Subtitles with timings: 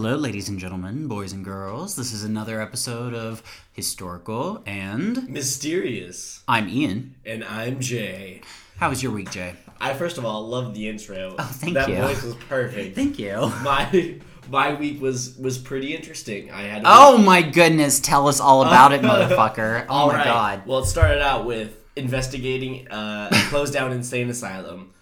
[0.00, 1.96] Hello, ladies and gentlemen, boys and girls.
[1.96, 6.44] This is another episode of Historical, and Mysterious.
[6.46, 7.16] I'm Ian.
[7.26, 8.42] And I'm Jay.
[8.76, 9.56] How was your week, Jay?
[9.80, 11.34] I first of all love the intro.
[11.36, 11.96] Oh, thank that you.
[11.96, 12.94] voice was perfect.
[12.94, 13.52] Thank you.
[13.64, 16.52] my my week was was pretty interesting.
[16.52, 19.84] I had Oh my goodness, tell us all about it, motherfucker.
[19.90, 20.24] Oh All my right.
[20.24, 20.62] god.
[20.64, 24.94] Well, it started out with investigating uh, a closed down insane asylum.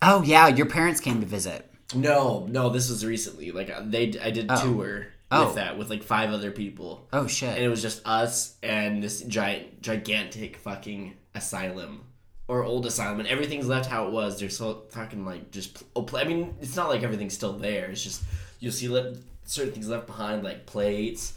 [0.00, 1.68] Oh yeah, your parents came to visit.
[1.94, 3.50] No, no, this was recently.
[3.50, 4.62] Like uh, they, I did a Oh.
[4.62, 5.46] tour Oh.
[5.46, 7.50] with that with like five other people, Oh shit!
[7.50, 12.04] and it was just us and this giant, gigantic fucking asylum
[12.46, 14.40] or old asylum, and everything's left how it was.
[14.40, 15.82] They're so talking like just.
[15.94, 17.86] Oh, I mean, it's not like everything's still there.
[17.90, 18.22] It's just
[18.58, 21.34] you'll see le- certain things left behind, like plates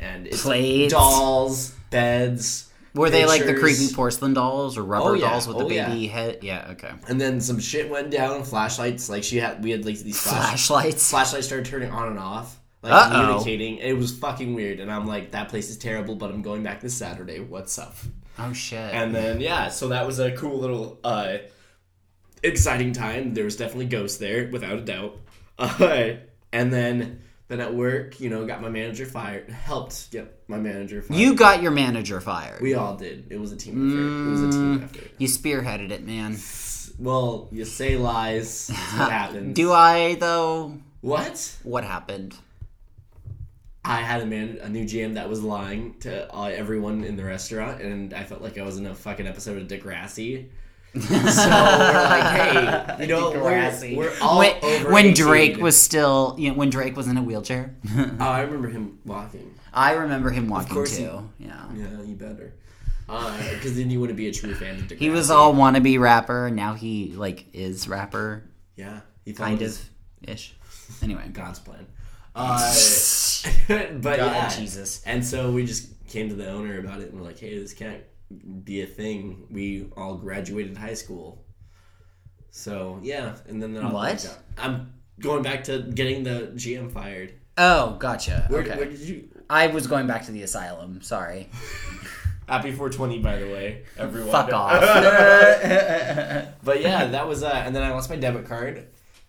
[0.00, 0.92] and it's like Plates.
[0.94, 2.70] dolls, beds.
[2.94, 5.30] Were they like the creepy porcelain dolls or rubber Oh, yeah.
[5.30, 5.88] dolls with the Oh, yeah.
[5.88, 6.38] baby head?
[6.42, 6.92] Yeah, okay.
[7.08, 8.44] And then some shit went down.
[8.44, 11.10] Flashlights, like she had, we had like these flash, Flashlights.
[11.10, 13.10] flashlights started turning on and off, like Uh-oh.
[13.20, 13.78] communicating.
[13.78, 16.80] It was fucking weird, and I'm like, that place is terrible, but I'm going back
[16.80, 17.40] this Saturday.
[17.40, 17.96] What's up?
[18.38, 18.78] Oh shit.
[18.94, 21.38] And then yeah, so that was a cool little uh,
[22.42, 23.34] exciting time.
[23.34, 25.16] There was definitely ghosts there, without a doubt.
[25.58, 26.12] Uh,
[26.52, 29.50] and then then at work, you know, got my manager fired.
[29.50, 31.18] Helped get my manager fired.
[31.20, 32.60] you got your manager fired.
[32.62, 33.26] we all did.
[33.30, 34.28] It was a team effort.
[34.28, 34.84] It was a team Mm.
[34.84, 35.10] effort.
[35.18, 36.36] you spearheaded it, man.
[36.98, 38.68] Well, you say lies.
[38.96, 39.54] What happened.
[39.54, 40.78] Do I though?
[41.00, 41.56] what?
[41.64, 42.34] What happened?
[43.86, 47.24] I had a man, a new GM that was lying to uh, everyone in the
[47.24, 50.46] restaurant, and I felt like I was in a fucking episode of Degrassi.
[51.00, 55.14] so we're like, hey, you know, we're, we're all when, over when 18.
[55.26, 57.74] Drake was still, you know, when Drake was in a wheelchair.
[57.96, 59.54] Oh, I remember him walking.
[59.72, 61.28] I remember him walking course he- too.
[61.38, 61.64] yeah.
[61.74, 62.54] Yeah, you better.
[63.06, 64.98] Because then you wouldn't be a true fan of Degrassi.
[64.98, 66.48] He was all wannabe rapper.
[66.50, 68.44] Now he like is rapper,
[68.76, 69.78] yeah, he kind of
[70.22, 70.54] ish.
[71.02, 71.86] Anyway, God's plan.
[72.34, 72.74] Uh,
[73.68, 75.02] but God, yeah, Jesus.
[75.04, 77.74] And so we just came to the owner about it and we're like, hey, this
[77.74, 78.02] can't
[78.64, 79.46] be a thing.
[79.50, 81.44] We all graduated high school.
[82.50, 84.38] So yeah, and then all What?
[84.56, 87.34] I'm going back to getting the GM fired.
[87.56, 88.46] Oh, gotcha.
[88.48, 88.76] Where, okay.
[88.76, 89.28] where did you?
[89.48, 91.02] I was going back to the asylum.
[91.02, 91.48] Sorry.
[92.48, 94.30] Happy 420, by the way, everyone.
[94.30, 94.80] Fuck off.
[96.62, 98.86] But yeah, that was uh, and then I lost my debit card,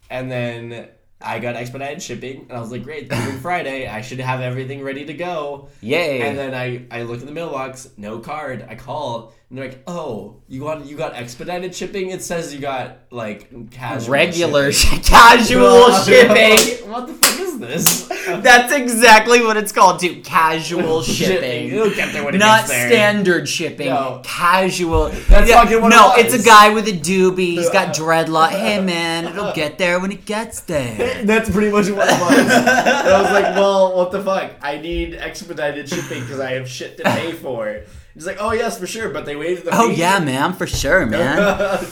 [0.09, 0.89] and then
[1.25, 4.83] I got expedited shipping, and I was like, great, coming Friday, I should have everything
[4.83, 5.69] ready to go.
[5.81, 6.21] Yay.
[6.21, 8.65] And then I, I look in the mailbox, no card.
[8.69, 12.11] I call, and they're like, "Oh, you got you got expedited shipping?
[12.11, 16.84] It says you got like casual Regular shipping." casual shipping.
[16.95, 18.07] what the fuck is this?
[18.41, 20.21] That's exactly what it's called too.
[20.21, 21.69] Casual shipping.
[21.69, 22.87] It'll get there when it Not gets there.
[22.89, 23.87] standard shipping.
[23.87, 24.21] No.
[24.23, 25.09] Casual.
[25.09, 26.17] That's fucking what it No, was.
[26.19, 27.37] it's a guy with a doobie.
[27.57, 28.49] He's got dreadlock.
[28.49, 31.23] Hey man, it'll get there when it gets there.
[31.23, 32.39] That's pretty much what it was.
[32.39, 34.53] and I was like, well, what the fuck?
[34.61, 37.81] I need expedited shipping because I have shit to pay for.
[38.13, 39.93] He's like, oh yes, for sure, but they waived the oh, fee.
[39.93, 41.85] Oh yeah, man, for sure, man.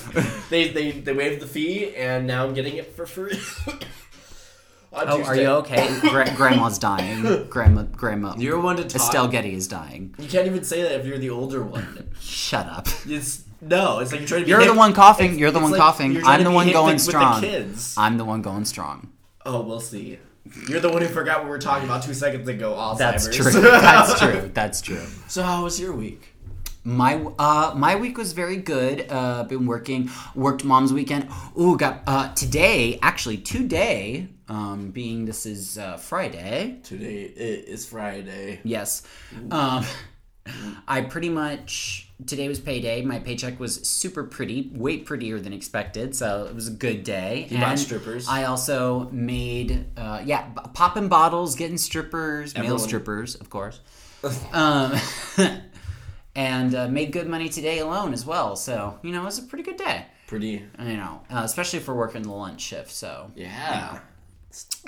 [0.49, 3.37] they, they they waived the fee, and now I'm getting it for free.
[4.93, 5.99] On Oh, are you okay?
[6.01, 7.47] Gra- grandma's dying.
[7.49, 8.35] Grandma, grandma.
[8.37, 8.95] You're one to talk.
[9.01, 10.13] Estelle Getty is dying.
[10.19, 12.09] You can't even say that if you're the older one.
[12.19, 12.87] Shut up.
[13.07, 13.99] It's no.
[13.99, 14.45] It's like you're trying to.
[14.45, 15.25] Be You're hip- the one coughing.
[15.25, 16.23] it's- You're the one like coughing.
[16.23, 17.41] I'm the one going strong.
[17.41, 17.95] The kids.
[17.97, 19.09] I'm the one going strong.
[19.45, 20.19] Oh, we'll see.
[20.69, 22.73] You're the one who forgot what we were talking about two seconds ago.
[22.73, 22.99] Alzheimer's.
[22.99, 23.51] That's true.
[23.61, 24.51] That's true.
[24.53, 25.01] That's true.
[25.27, 26.35] So how was your week?
[26.85, 29.07] My uh my week was very good.
[29.09, 31.29] Uh been working worked mom's weekend.
[31.59, 36.79] Ooh, got uh today, actually today, um being this is uh Friday.
[36.83, 38.59] Today it is Friday.
[38.63, 39.03] Yes.
[39.51, 39.85] Um
[40.87, 43.01] I pretty much today was payday.
[43.01, 47.47] My paycheck was super pretty, way prettier than expected, so it was a good day.
[47.49, 48.27] You bought strippers?
[48.27, 53.79] I also made uh yeah, popping bottles, getting strippers, male strippers, of course.
[54.53, 54.93] um
[56.35, 58.55] and uh, made good money today alone as well.
[58.55, 60.05] So, you know, it was a pretty good day.
[60.27, 60.63] Pretty.
[60.79, 62.91] You know, uh, especially for working the lunch shift.
[62.91, 63.99] So, Yeah.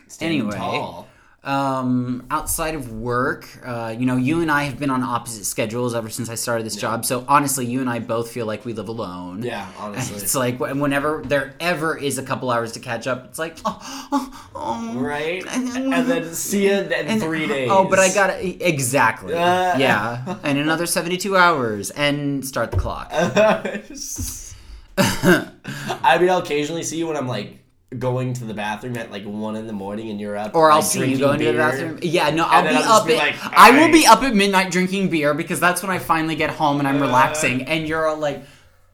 [0.07, 0.55] Standing Anyway.
[0.57, 1.07] tall.
[1.43, 5.93] um, outside of work, uh, you know, you and I have been on opposite schedules
[5.93, 7.05] ever since I started this job.
[7.05, 9.43] So, honestly, you and I both feel like we live alone.
[9.43, 10.17] Yeah, honestly.
[10.17, 14.07] It's like whenever there ever is a couple hours to catch up, it's like, oh,
[14.11, 14.93] oh, oh.
[14.99, 15.43] right?
[15.47, 17.69] And then see you in And- three days.
[17.71, 19.33] Oh, but I got exactly.
[19.45, 19.77] Uh.
[19.77, 23.09] yeah, and another seventy-two hours, and start the clock.
[24.97, 27.59] I mean, I'll occasionally see you when I'm like
[27.97, 30.55] going to the bathroom at like one in the morning, and you're up.
[30.55, 31.99] Or I'll like, see you going to the bathroom.
[32.01, 33.19] Yeah, no, I'll be I'll up be at.
[33.19, 36.49] like, I will be up at midnight drinking beer because that's when I finally get
[36.49, 37.05] home and I'm Uh.
[37.05, 37.63] relaxing.
[37.63, 38.43] And you're all like,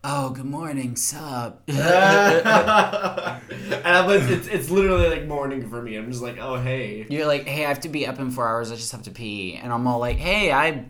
[0.04, 1.64] oh, good morning, sup.
[1.68, 1.80] and
[3.88, 5.96] I'm like, it's, it's literally like morning for me.
[5.96, 8.48] I'm just like, oh hey, You're like, hey, I have to be up in four
[8.48, 8.72] hours.
[8.72, 9.56] I just have to pee.
[9.62, 10.86] And I'm all like, hey, I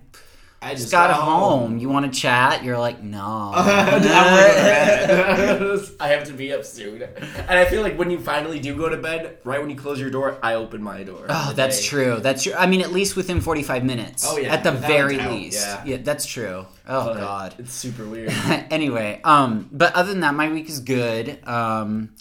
[0.64, 1.80] I just just got home.
[1.80, 2.64] You want to chat?
[2.64, 3.52] You're like, no.
[3.56, 5.90] I'm gonna go to bed.
[6.00, 8.88] I have to be up soon, and I feel like when you finally do go
[8.88, 11.26] to bed, right when you close your door, I open my door.
[11.30, 11.88] Oh, that's day.
[11.88, 12.20] true.
[12.20, 12.54] That's true.
[12.54, 14.24] I mean, at least within 45 minutes.
[14.28, 15.68] Oh, yeah, At the very least.
[15.84, 15.98] yeah.
[15.98, 16.68] that's true.
[16.88, 17.56] Oh, But God.
[17.58, 18.30] it's super weird.
[18.70, 21.40] anyway, um, but other than that, my week is good.
[21.48, 22.12] Um,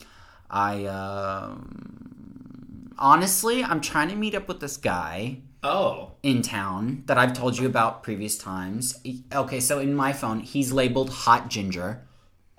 [0.50, 7.19] I um, honestly, I'm trying to meet up with this guy Oh, in town that
[7.19, 8.99] I've told you about previous times.
[9.33, 12.07] Okay, so in my phone, he's labeled Hot Ginger,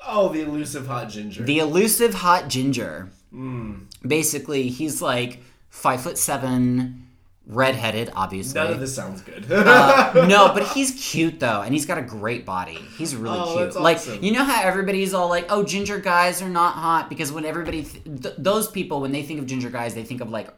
[0.07, 1.43] oh, the elusive hot ginger.
[1.43, 3.09] the elusive Hot Ginger.
[3.31, 3.83] Hmm.
[4.05, 7.07] Basically, he's like five foot seven,
[7.47, 8.59] redheaded, obviously.
[8.61, 9.51] None of this sounds good.
[9.51, 12.77] Uh, no, but he's cute though, and he's got a great body.
[12.97, 13.81] He's really Oh, cute.
[13.81, 17.45] Like you know how everybody's all like, "Oh, ginger guys are not hot," because when
[17.45, 20.49] everybody, th- th- those people, when they think of ginger guys, they think of like,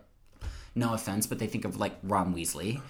[0.76, 2.82] no offense, but they think of like Ron Weasley.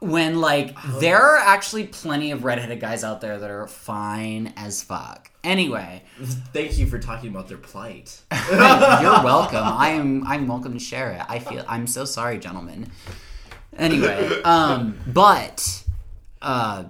[0.00, 4.80] When like there are actually plenty of redheaded guys out there that are fine as
[4.82, 5.30] fuck.
[5.42, 6.02] Anyway,
[6.52, 8.20] Thank you for talking about their plight.
[8.30, 9.64] you're welcome.
[9.64, 11.22] I am I'm welcome to share it.
[11.28, 12.90] I feel I'm so sorry, gentlemen.
[13.76, 15.84] Anyway, um, but
[16.42, 16.84] uh,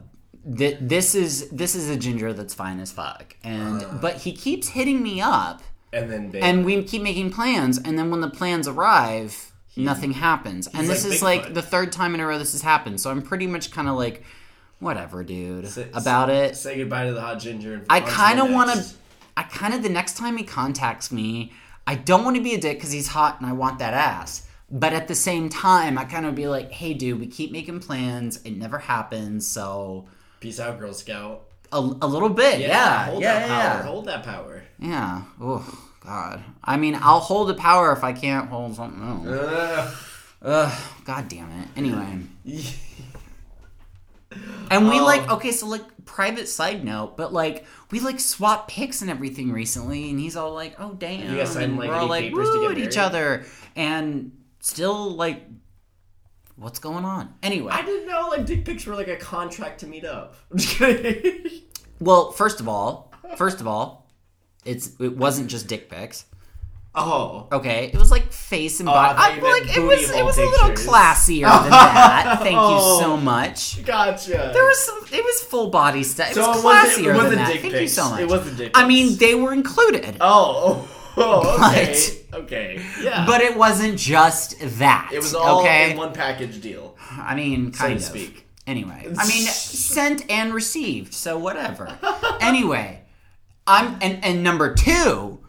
[0.56, 4.68] th- this is this is a ginger that's fine as fuck, and but he keeps
[4.68, 5.62] hitting me up,
[5.92, 9.47] And then they, and we keep making plans, and then when the plans arrive,
[9.84, 12.62] nothing happens, and this like is like the third time in a row this has
[12.62, 13.00] happened.
[13.00, 14.22] So I'm pretty much kind of like,
[14.78, 16.56] whatever, dude, Say- about it.
[16.56, 17.74] say goodbye to the hot ginger.
[17.74, 18.84] And I on to the kind of want to.
[19.36, 21.52] I kind of the next time he contacts me,
[21.86, 24.46] I don't want to be a dick because he's hot and I want that ass.
[24.70, 27.80] But at the same time, I kind of be like, "Hey, dude, we keep making
[27.80, 28.42] plans.
[28.44, 29.46] It never happens.
[29.46, 30.06] So
[30.40, 31.44] Peace out, Girl Scout.
[31.72, 33.82] a, a little bit, yeah, yeah, hold yeah, that yeah, power.
[33.84, 34.62] Hold that power.
[34.78, 35.22] yeah.
[35.40, 36.42] Oh God.
[36.64, 39.26] I mean, I'll hold the power if I can't hold something else.
[39.26, 39.94] Uh,
[40.40, 41.68] Ugh, God damn it.
[41.76, 42.20] Anyway.
[44.70, 45.04] And we Oh.
[45.04, 49.50] like okay, so like private side note, but like we like swap pics and everything
[49.52, 52.32] recently, and he's all like, "Oh damn!" You guys signed, and like, we're all like
[52.34, 55.42] woo at each other, and still like,
[56.56, 57.32] what's going on?
[57.42, 60.34] Anyway, I didn't know like dick pics were like a contract to meet up.
[60.52, 61.62] I'm just kidding.
[62.00, 64.07] well, first of all, first of all,
[64.64, 66.24] it's it wasn't just dick pics.
[66.94, 67.46] oh.
[67.52, 69.14] Okay, it was like face and Oh, body.
[69.18, 72.38] thought I, you like it was it was a little classier than that.
[72.42, 72.74] Thank Oh.
[72.96, 73.84] you so oh, much.
[73.84, 74.50] Gotcha.
[74.52, 74.98] There was some.
[75.12, 76.30] It was full body stuff.
[76.30, 77.60] It So was it wasn't- classier it wasn't than that.
[77.60, 78.20] Thank you so much.
[78.20, 80.88] It wasn't dick I mean, they were included, Oh.
[81.16, 81.94] Oh, okay.
[82.30, 82.82] But- okay.
[83.02, 83.26] Yeah.
[83.26, 85.10] but it wasn't just that.
[85.12, 85.90] it was all okay.
[85.92, 86.96] in one package deal.
[87.10, 88.10] I mean, so kind to of.
[88.10, 88.46] speak.
[88.66, 91.88] Anyway, I mean, sent and received, so whatever.
[92.40, 93.00] anyway,
[93.68, 95.40] I'm and and number two.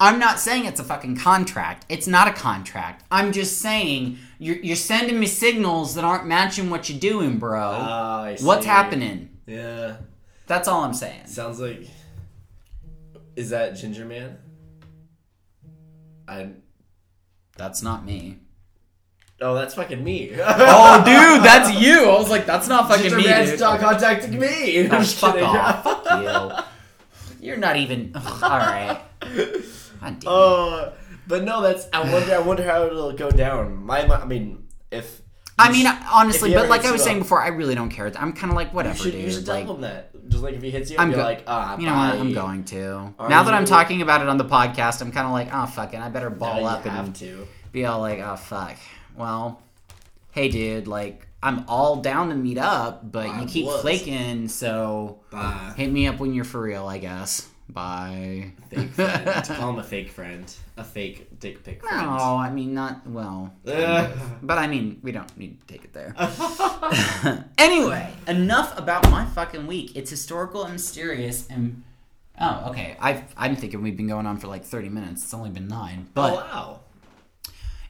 [0.00, 1.84] I'm not saying it's a fucking contract.
[1.88, 3.02] It's not a contract.
[3.10, 7.60] I'm just saying you're, you're sending me signals that aren't matching what you're doing, bro.
[7.60, 9.30] Ah, I What's happening?
[9.46, 9.96] Yeah.
[10.46, 11.26] That's all I'm saying.
[11.26, 11.88] Sounds like.
[13.34, 14.38] Is that Ginger Man?
[16.28, 16.50] I.
[17.56, 18.38] That's not me.
[19.40, 20.30] Oh, that's fucking me.
[20.40, 22.08] Oh, dude, that's you.
[22.08, 23.60] I was like, that's not fucking Ginger me, Man's dude.
[23.60, 24.78] not contacting me.
[24.80, 25.48] Oh, I'm Oh, just fuck kidding.
[25.48, 25.82] off.
[26.04, 26.64] Fuck you.
[27.48, 28.12] You're not even.
[28.14, 29.00] Ugh, all right.
[30.00, 30.22] God damn.
[30.26, 30.90] Uh,
[31.26, 31.86] but no, that's.
[31.92, 32.34] I wonder.
[32.34, 33.76] I wonder how it'll go down.
[33.84, 35.22] My, my I mean, if.
[35.60, 38.06] I mean, honestly, but like I was saying up- before, I really don't care.
[38.16, 39.24] I'm kind of like You whatever, should, dude.
[39.24, 40.10] you should tell him that.
[40.28, 42.14] Just like if he hits you, I'm go- like, ah, you know what?
[42.16, 43.14] I'm going to.
[43.18, 45.48] Are now that I'm you- talking about it on the podcast, I'm kind of like,
[45.52, 47.48] oh fuck it, I better ball you up and to.
[47.72, 48.76] be all like, oh fuck.
[49.16, 49.60] Well,
[50.32, 53.80] hey, dude, like I'm all down to meet up, but I you keep was.
[53.80, 55.74] flaking, so Bye.
[55.76, 57.48] hit me up when you're for real, I guess.
[57.68, 58.52] Bye.
[58.70, 59.44] Fake friend.
[59.46, 60.52] Call him a fake friend.
[60.78, 62.06] A fake dick pic friend.
[62.06, 63.52] No, I mean not well.
[63.66, 64.18] Ugh.
[64.42, 66.14] But I mean, we don't need to take it there.
[67.58, 69.96] anyway, enough about my fucking week.
[69.96, 71.82] It's historical and mysterious and
[72.40, 72.96] Oh, okay.
[73.00, 75.24] I I'm thinking we've been going on for like 30 minutes.
[75.24, 76.08] It's only been 9.
[76.14, 76.80] But oh wow.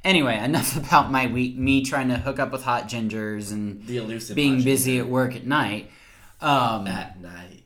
[0.04, 3.96] Anyway, enough about my week me trying to hook up with hot gingers and The
[3.98, 4.36] elusive.
[4.36, 5.90] being busy at work at night.
[6.40, 7.62] Um at night.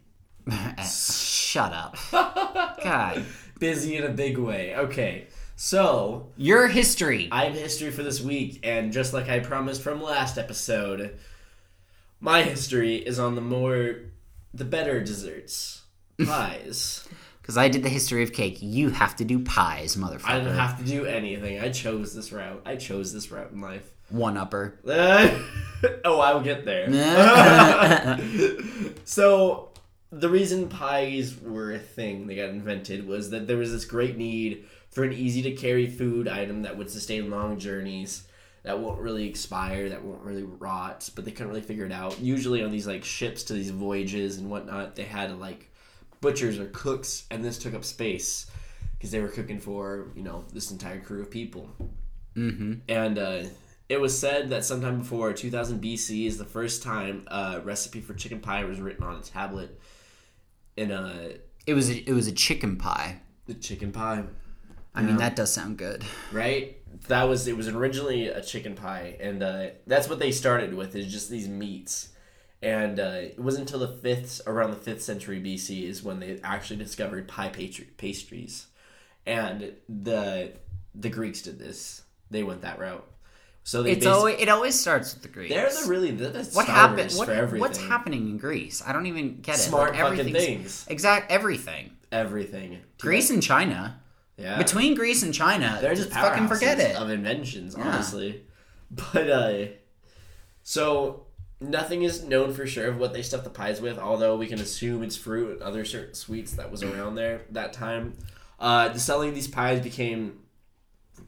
[0.85, 1.97] shut up.
[2.83, 3.25] God.
[3.59, 4.75] Busy in a big way.
[4.75, 5.27] Okay.
[5.57, 7.29] So Your history.
[7.31, 11.17] I have history for this week, and just like I promised from last episode,
[12.19, 13.97] my history is on the more,
[14.53, 15.83] the better desserts,
[16.25, 17.07] pies.
[17.43, 18.59] Cuz I did the history of cake.
[18.61, 20.29] You have to do pies, motherfucker.
[20.29, 21.61] I didn't have to do anything.
[21.61, 22.63] I chose this route.
[22.65, 23.89] I chose this route in life.
[24.09, 24.79] one upper.
[26.05, 26.89] oh, I will get there.
[29.05, 29.71] so,
[30.13, 34.19] the reason pies were a thing they got invented was that there was this great
[34.19, 38.25] need for an easy to carry food item that would sustain long journeys
[38.63, 42.21] that won't really expire that won't really rot but they couldn't really figure it out
[42.21, 45.72] usually on these like ships to these voyages and whatnot they had to like
[46.23, 48.47] butchers or cooks and this took up space
[48.97, 51.69] because they were cooking for you know this entire crew of people
[52.35, 52.73] Mm-hmm.
[52.89, 53.43] and uh,
[53.91, 58.15] it was said that sometime before 2000 BC is the first time a recipe for
[58.15, 59.79] chicken pie was written on a tablet
[60.79, 61.33] in a
[61.67, 63.21] It was a, it was a chicken pie.
[63.45, 64.25] the chicken pie,
[64.95, 66.05] I mean, that does sound good.
[66.33, 66.79] right?
[67.09, 70.95] That was it was originally a chicken pie, and uh, that's what they started with
[70.97, 72.09] is just these meats.
[72.63, 76.39] And uh, it wasn't until the fifth, around the fifth century BC, is when they
[76.45, 77.49] actually discovered pie
[77.97, 78.67] pastries,
[79.27, 80.53] and the
[80.95, 82.03] the Greeks did this.
[82.31, 83.05] They went that route.
[83.65, 85.53] So they It's basi- always it always starts with the Greeks.
[85.55, 87.13] they're the really the, the what happened?
[87.15, 88.83] What, what's happening in Greece?
[88.87, 89.59] I don't even get it.
[89.59, 90.87] Smart like, fucking things.
[90.89, 91.91] Exact everything.
[92.13, 92.79] Everything.
[93.01, 94.01] Greece and China.
[94.37, 94.59] yeah.
[94.59, 96.95] Between Greece and China, they're just fucking forget it.
[96.97, 97.89] of inventions, Yeah.
[97.89, 98.45] honestly.
[99.13, 99.65] But uh,
[100.63, 101.22] so
[101.63, 104.61] nothing is known for sure of what they stuffed the pies with, although we can
[104.61, 108.17] assume it's fruit and other certain sweets that was around there that time.
[108.59, 110.39] Uh, the selling these pies became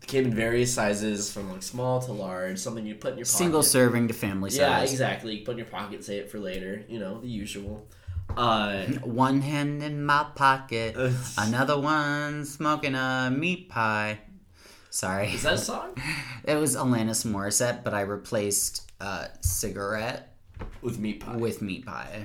[0.06, 2.58] came in various sizes, from like small to large.
[2.58, 3.36] Something you put in your pocket.
[3.36, 4.58] Single serving to family size.
[4.58, 5.38] Yeah, exactly.
[5.38, 6.84] Put in your pocket, say it for later.
[6.88, 7.86] You know the usual.
[8.36, 10.96] Uh, One hand in my pocket,
[11.38, 14.20] another one smoking a meat pie.
[14.94, 15.26] Sorry.
[15.32, 15.96] is that a song
[16.44, 20.36] It was Alanis Morissette, but I replaced uh, cigarette
[20.82, 21.34] with meat pie?
[21.34, 22.24] with meat pie.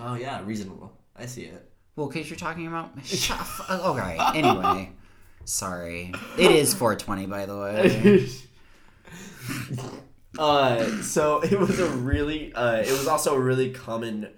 [0.00, 0.92] oh yeah, reasonable.
[1.14, 1.70] I see it.
[1.94, 2.90] Well, because you're talking about.
[3.04, 4.18] Shut f- okay.
[4.34, 4.90] Anyway,
[5.44, 6.12] sorry.
[6.36, 8.28] It is 420, by the way.
[10.38, 14.30] uh, so it was a really, uh, it was also a really common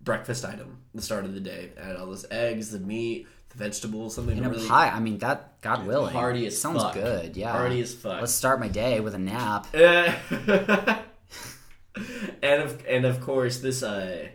[0.00, 0.78] breakfast item.
[0.92, 4.44] The start of the day, it had all those eggs, the meat, vegetables, something In
[4.44, 4.88] a really pie.
[4.88, 5.60] I mean, that.
[5.60, 6.12] God willing.
[6.12, 6.94] Hearty as Sounds fuck.
[6.94, 7.36] good.
[7.36, 7.52] Yeah.
[7.52, 8.20] Hearty as fuck.
[8.20, 9.66] Let's start my day with a nap.
[9.74, 10.14] and
[12.62, 14.28] of and of course, this uh,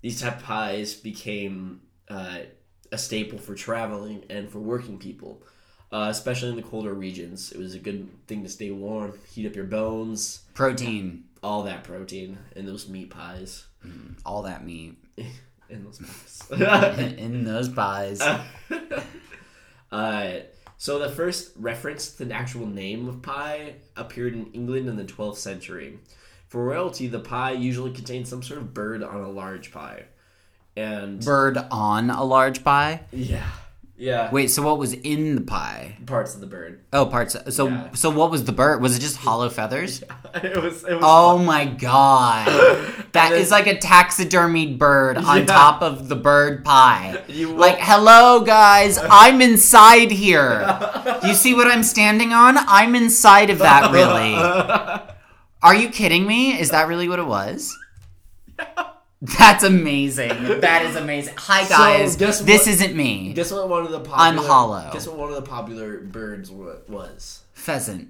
[0.00, 2.38] these type of pies became uh,
[2.90, 5.42] a staple for traveling and for working people,
[5.92, 7.52] uh, especially in the colder regions.
[7.52, 11.24] It was a good thing to stay warm, heat up your bones, Protein.
[11.42, 13.66] all that protein in those meat pies.
[14.26, 14.96] All that meat.
[15.72, 16.50] in those pies.
[17.18, 18.20] in those pies.
[19.92, 20.32] uh,
[20.76, 25.04] so the first reference to the actual name of pie appeared in England in the
[25.04, 25.98] 12th century.
[26.48, 30.04] For royalty, the pie usually contained some sort of bird on a large pie.
[30.76, 33.02] And Bird on a large pie.
[33.12, 33.48] yeah,
[33.96, 35.96] yeah, Wait, so what was in the pie?
[36.06, 36.80] parts of the bird.
[36.92, 37.36] Oh, parts.
[37.54, 37.92] So, Yeah.
[37.92, 38.80] so what was the bird?
[38.82, 40.02] Was it just hollow feathers?
[40.34, 40.82] it was.
[40.84, 41.02] It was.
[41.06, 42.46] Oh my god,
[43.12, 45.44] that is then- like a taxidermied bird on Yeah.
[45.46, 47.22] top of the bird pie.
[47.28, 50.66] Like, hello guys, I'm inside here.
[51.24, 52.56] You see what I'm standing on?
[52.58, 53.92] I'm inside of that.
[53.92, 54.34] Really?
[55.62, 56.58] Are you kidding me?
[56.58, 57.76] Is that really what it was?
[59.22, 60.60] That's amazing.
[60.60, 61.34] That is amazing.
[61.38, 63.32] Hi guys, guess what, this isn't me.
[63.34, 63.68] Guess what?
[63.68, 64.18] One of the popular.
[64.18, 64.90] I'm hollow.
[64.92, 65.16] Guess what?
[65.16, 67.44] One of the popular birds was.
[67.52, 68.08] Pheasant.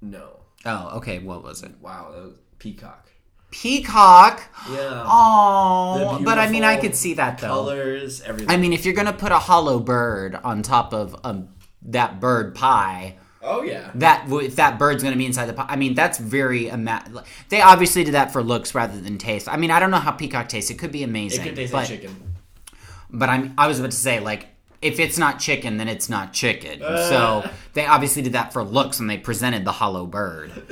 [0.00, 0.40] No.
[0.64, 1.18] Oh, okay.
[1.18, 1.72] What was it?
[1.82, 2.12] Wow.
[2.14, 3.10] That was peacock.
[3.50, 4.42] Peacock.
[4.70, 5.04] Yeah.
[5.06, 7.48] Oh, but I mean, I could see that though.
[7.48, 8.22] Colors.
[8.22, 8.48] Everything.
[8.48, 11.50] I mean, if you're gonna put a hollow bird on top of um,
[11.82, 13.90] that bird pie, oh yeah.
[13.96, 15.66] that if that bird's gonna be inside the pot.
[15.68, 19.48] I mean, that's very ima- They obviously did that for looks rather than taste.
[19.48, 20.70] I mean, I don't know how peacock tastes.
[20.70, 21.40] It could be amazing.
[21.40, 22.34] It could taste but like chicken.
[23.10, 24.46] but I'm I was about to say like.
[24.82, 26.82] If it's not chicken, then it's not chicken.
[26.82, 27.06] Uh.
[27.06, 30.52] So they obviously did that for looks and they presented the hollow bird.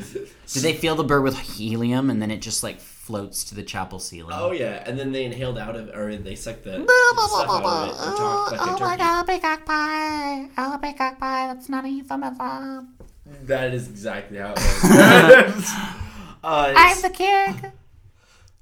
[0.50, 3.62] Did they fill the bird with helium and then it just like floats to the
[3.62, 4.36] chapel ceiling?
[4.38, 7.64] Oh yeah, and then they inhaled out of, or they sucked the, the stuff out
[7.64, 8.98] of it, or talked like a turkey.
[8.98, 10.48] god, peacock pie!
[10.58, 11.46] Oh, peacock pie!
[11.46, 12.96] That's not a euphemism.
[13.44, 14.58] That is exactly how it
[15.56, 15.64] was.
[16.44, 17.72] uh, I'm the king.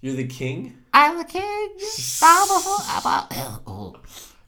[0.00, 0.78] you're the king.
[0.94, 1.68] I'm the king.
[2.20, 3.02] Bow before.
[3.02, 3.96] Bow, oh,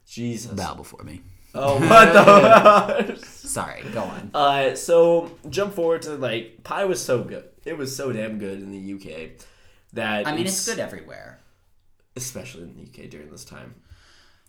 [0.06, 0.52] Jesus.
[0.52, 1.22] bow before me.
[1.56, 3.16] Oh what the?
[3.26, 4.30] Sorry, go on.
[4.32, 7.48] uh, so jump forward to like pie was so good.
[7.64, 9.30] It was so damn good in the UK
[9.92, 11.40] that I mean, it's good everywhere.
[12.16, 13.74] especially in the UK during this time.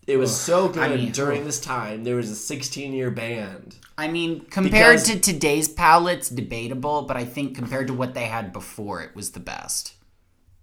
[0.08, 2.04] It was so good I mean, during this time.
[2.04, 3.74] There was a 16 year ban.
[3.98, 8.26] I mean, compared Because- to today's palates, debatable, but I think compared to what they
[8.26, 9.94] had before, it was the best.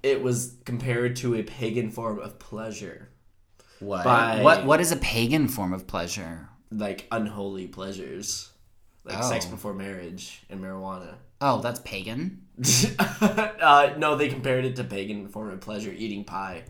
[0.02, 3.10] It was compared to a pagan form of pleasure,
[3.78, 4.04] What?
[4.04, 4.64] By- What?
[4.64, 6.48] What is a pagan form of pleasure?
[6.72, 8.50] like unholy pleasures,
[9.04, 9.28] like Oh.
[9.28, 11.14] sex before marriage and marijuana.
[11.40, 12.45] Oh, that's pagan.
[12.98, 16.62] uh, no, they compared it to pagan form of pleasure, eating pie,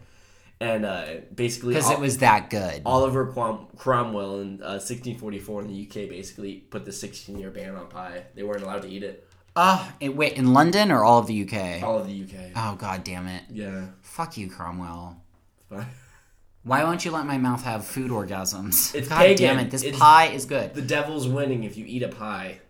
[0.61, 2.83] and uh, basically Because it was that good.
[2.85, 7.75] Oliver Crom- Cromwell in uh, 1644 in the UK basically put the 16 year ban
[7.77, 8.25] on pie.
[8.35, 9.29] They weren't allowed to eat it.
[9.59, 11.83] Oh, wait, in London or all of the UK?
[11.83, 12.51] All of the UK.
[12.57, 13.45] Oh, god damn it.
[13.51, 13.87] Yeah.
[14.03, 15.17] Fuck you, Cromwell.
[16.63, 18.95] Why won't you let my mouth have food orgasms?
[18.95, 19.37] It's God pagan.
[19.57, 20.75] damn it, this It's- pie is good.
[20.75, 22.61] The devil's winning if you eat a pie.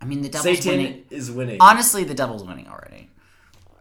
[0.00, 1.04] I mean, the devil's Satan winning.
[1.10, 1.58] is winning.
[1.60, 3.10] Honestly, the devil's winning already.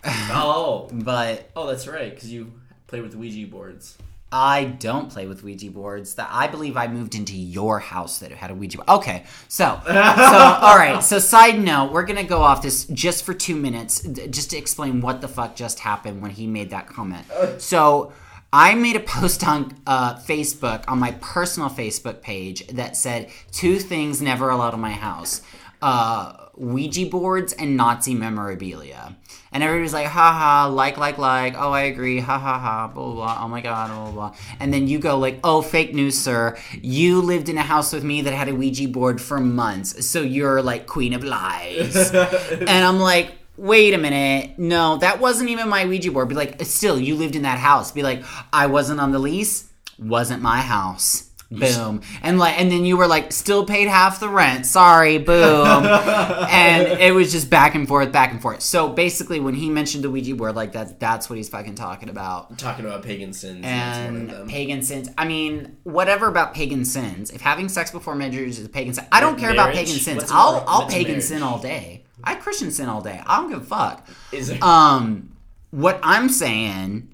[0.06, 0.90] oh.
[0.92, 2.54] But Oh, that's right, because you
[2.88, 3.98] play with Ouija boards.
[4.30, 6.16] I don't play with Ouija boards.
[6.16, 8.90] That I believe I moved into your house that had a Ouija board.
[8.90, 11.00] Okay, so so all right.
[11.02, 14.58] So side note, we're gonna go off this just for two minutes, d- just to
[14.58, 17.26] explain what the fuck just happened when he made that comment.
[17.60, 18.12] So.
[18.54, 23.78] I made a post on uh, Facebook on my personal Facebook page that said two
[23.78, 25.42] things never allowed in my house:
[25.82, 29.16] uh, Ouija boards and Nazi memorabilia.
[29.52, 33.14] And everybody's like, ha ha, like, like, like, oh, I agree, ha ha ha, blah,
[33.14, 34.36] blah, oh my god, blah, blah, blah.
[34.60, 36.58] And then you go, like, oh, fake news, sir.
[36.82, 40.22] You lived in a house with me that had a Ouija board for months, so
[40.22, 42.12] you're like queen of lies.
[42.14, 46.30] and I'm like, wait a minute, no, that wasn't even my Ouija board.
[46.30, 47.92] Be like, still, you lived in that house.
[47.92, 51.27] Be like, I wasn't on the lease, wasn't my house.
[51.50, 52.02] Boom.
[52.22, 54.66] And like and then you were like still paid half the rent.
[54.66, 55.86] Sorry, boom.
[55.86, 58.62] and it was just back and forth, back and forth.
[58.62, 62.10] So basically when he mentioned the Ouija board like that that's what he's fucking talking
[62.10, 62.58] about.
[62.58, 63.62] talking about pagan sins.
[63.64, 64.48] And, that's one of them.
[64.50, 65.10] pagan sins.
[65.18, 67.32] I mean, whatever about pagan sins.
[67.32, 70.18] If having sex before marriage is a pagan sin, I don't care about pagan sins.
[70.18, 71.24] What's I'll I'll pagan marriage?
[71.24, 72.04] sin all day.
[72.24, 73.22] I Christian sin all day.
[73.26, 74.06] I don't give a fuck.
[74.34, 75.38] Is it Um,
[75.72, 77.14] what I'm saying,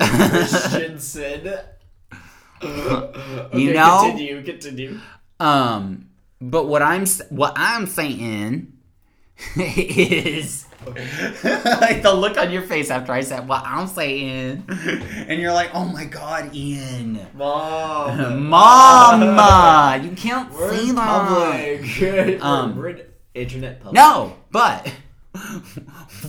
[0.00, 1.58] Christian sin?
[2.62, 4.02] Okay, You know?
[4.06, 5.00] Continue, continue.
[5.40, 6.08] um,
[6.40, 8.72] but what I'm what I'm saying
[9.56, 15.52] is like the look on your face after I said what I'm saying, and you're
[15.52, 18.48] like, oh my god, Ian, Mom.
[18.48, 21.28] Mama, you can't We're say in that.
[21.28, 22.40] public.
[22.42, 23.02] Um, we're, we're in
[23.34, 23.94] internet public.
[23.94, 24.90] No, but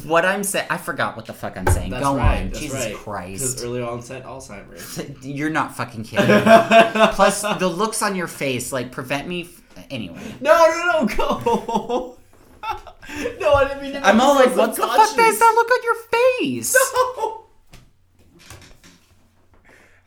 [0.05, 1.91] what I'm saying, I forgot what the fuck I'm saying.
[1.91, 2.41] That's Go right.
[2.43, 2.89] on, Jesus right.
[2.89, 3.63] Because Christ.
[3.63, 5.25] early onset Alzheimer's.
[5.25, 6.25] You're not fucking kidding.
[7.13, 9.43] Plus, the looks on your face like prevent me.
[9.43, 12.17] F- anyway, No, no, no, go.
[13.39, 14.05] no, I didn't mean to.
[14.07, 15.95] I'm all like, what the fuck does that look on your
[16.39, 16.73] face?
[17.17, 17.45] No.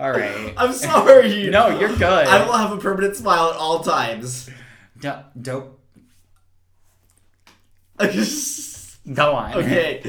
[0.01, 0.53] All right.
[0.57, 1.49] I'm sorry.
[1.51, 2.03] No, you're good.
[2.27, 4.51] I will have a permanent smile at all times.
[4.99, 5.79] Do- dope.
[9.12, 9.55] Go on.
[9.55, 10.03] okay,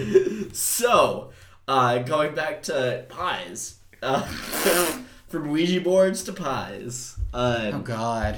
[0.54, 1.32] so
[1.68, 4.22] uh, going back to pies, uh,
[5.28, 7.16] from Ouija boards to pies.
[7.34, 8.38] Oh Um, God.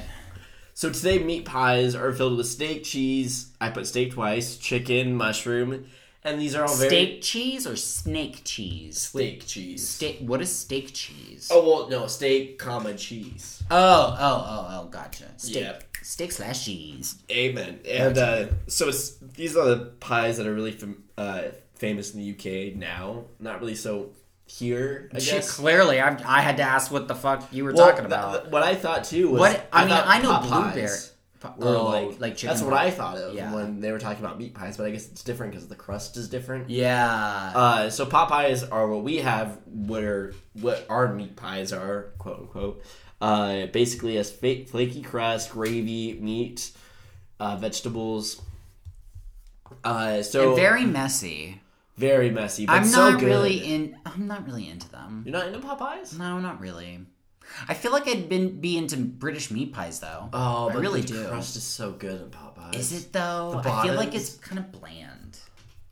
[0.74, 3.52] so today, meat pies are filled with steak, cheese.
[3.60, 5.86] I put steak twice, chicken, mushroom,
[6.24, 8.98] and these are all very Steak cheese or snake cheese?
[9.00, 9.88] steak cheese.
[9.88, 10.20] Steak.
[10.22, 11.50] What is steak cheese?
[11.52, 13.62] Oh well, no steak, comma cheese.
[13.70, 15.26] Oh, oh, oh, oh, gotcha.
[15.38, 15.80] Steak, Yeah.
[16.06, 17.16] Steak slash cheese.
[17.32, 17.80] Amen.
[17.90, 21.44] And uh, so it's these are the pies that are really fam- uh,
[21.76, 23.26] famous in the UK now.
[23.40, 24.12] Not really so
[24.48, 25.56] here, I Shit, guess.
[25.58, 28.42] clearly, I, I had to ask what the fuck you were Well, talking about.
[28.44, 30.88] th- what I thought too was What- I mean, I know blueberry-
[31.58, 32.74] were oh, like like chicken that's what.
[32.74, 33.54] I thought of Yeah.
[33.54, 36.18] when they were talking about meat pies, but I guess it's different because the crust
[36.18, 36.70] is different.
[36.70, 37.52] yeah.
[37.56, 42.14] Uh, so pot pies are what we have, what are what our meat pies are,
[42.18, 42.84] quote unquote.
[43.22, 46.72] Uh, basically, fa- flaky crust, gravy, meat,
[47.40, 48.42] uh, vegetables.
[49.84, 51.62] Uh, so and very messy.
[51.98, 53.28] very messy, but I'm so not good.
[53.28, 53.98] really in.
[54.06, 55.24] I'm not really into them.
[55.26, 56.18] You're not into pot pies?
[56.18, 57.00] No, not really.
[57.70, 60.30] I feel like I'd been be into British meat pies though.
[60.34, 61.28] Oh, I but really the do.
[61.28, 62.92] crust is so good in pot pies.
[62.92, 63.62] Is it though?
[63.64, 65.15] I feel like it's kind of bland.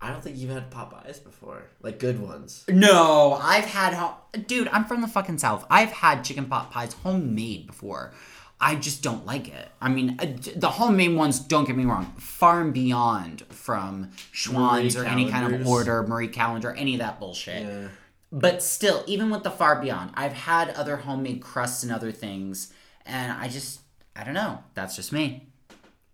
[0.03, 2.65] I don't think you've had pot pies before, like good ones.
[2.67, 4.67] No, I've had ho- dude.
[4.67, 5.65] I'm from the fucking south.
[5.69, 8.13] I've had chicken pot pies homemade before.
[8.59, 9.69] I just don't like it.
[9.81, 10.25] I mean, uh,
[10.57, 11.39] the homemade ones.
[11.39, 16.27] Don't get me wrong, far and beyond from Schwan's or any kind of order, Marie
[16.27, 17.63] Callender, any of that bullshit.
[17.65, 17.87] Yeah.
[18.29, 22.73] But still, even with the far beyond, I've had other homemade crusts and other things,
[23.05, 23.79] and I just,
[24.17, 24.63] I don't know.
[24.73, 25.47] That's just me.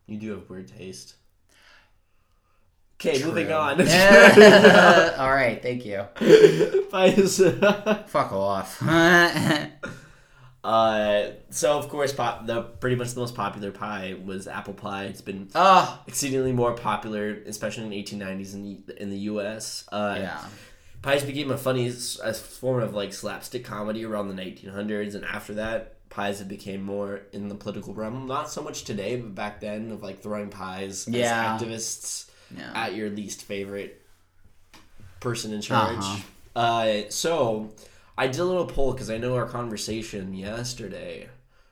[0.06, 1.16] You do have weird taste.
[3.02, 3.80] Okay, moving on.
[3.80, 6.04] All right, thank you.
[6.92, 7.38] Pies.
[8.08, 8.84] Fuck off.
[10.66, 15.06] uh, so of course, pop, the pretty much the most popular pie was apple pie.
[15.06, 19.86] It's been oh, exceedingly more popular, especially in the 1890s in the, in the U.S.
[19.94, 20.44] Uh, yeah.
[21.02, 25.54] Pies became a funny a form of like slapstick comedy around the 1900s, and after
[25.54, 28.28] that, pies have became more in the political realm.
[28.28, 31.56] Not so much today, but back then, of like throwing pies Yeah.
[31.56, 32.72] as activists Yeah.
[32.74, 34.02] at your least favorite
[35.20, 35.98] person in charge.
[36.00, 36.20] Uh-huh.
[36.56, 37.72] Uh, so,
[38.18, 41.30] I did a little poll because I know our conversation yesterday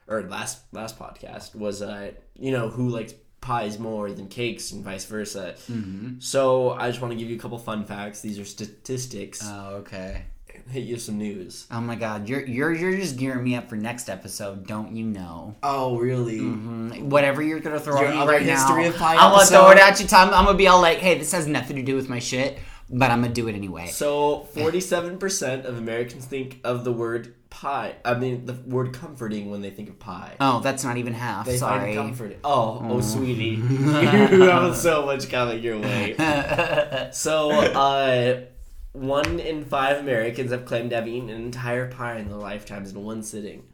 [0.08, 4.82] or last last podcast was uh you know who likes pies more than cakes and
[4.82, 5.54] vice versa.
[5.70, 6.18] Mm-hmm.
[6.18, 8.20] So I just want to give you a couple fun facts.
[8.20, 9.40] These are statistics.
[9.44, 10.24] Oh, okay.
[10.70, 11.66] Hit you some news.
[11.70, 15.04] Oh my God, you're you're you're just gearing me up for next episode, don't you
[15.04, 15.56] know?
[15.62, 16.40] Oh really?
[16.40, 19.46] Mm, Whatever you're gonna throw Your at me right history now, of pie I'm gonna
[19.46, 20.06] throw it at you.
[20.06, 22.58] Tom, I'm gonna be all like, "Hey, this has nothing to do with my shit,"
[22.90, 23.86] but I'm gonna do it anyway.
[23.86, 27.94] So forty-seven percent of Americans think of the word pie.
[28.04, 30.34] I mean the word comforting when they think of pie.
[30.38, 31.46] Oh, that's not even half.
[31.46, 31.94] They Sorry.
[31.96, 32.36] find comfort.
[32.44, 36.14] Oh, oh, sweetie, you have so much coming your way.
[37.12, 38.40] So, uh,
[38.92, 42.92] one in five Americans have claimed to have eaten an entire pie in their lifetimes
[42.92, 43.64] in one sitting.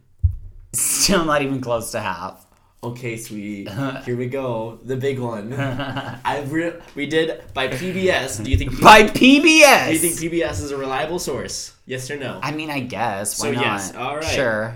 [0.73, 2.45] Still not even close to half.
[2.83, 3.67] Okay, sweetie,
[4.05, 5.53] here we go, the big one.
[5.53, 8.43] I re- we did by PBS.
[8.43, 9.87] Do you think By PBS.
[9.87, 11.73] Do you think PBS is a reliable source?
[11.87, 12.39] Yes or no?
[12.43, 13.39] I mean, I guess.
[13.41, 13.61] Why So, not?
[13.63, 14.23] yes, all right.
[14.25, 14.75] Sure.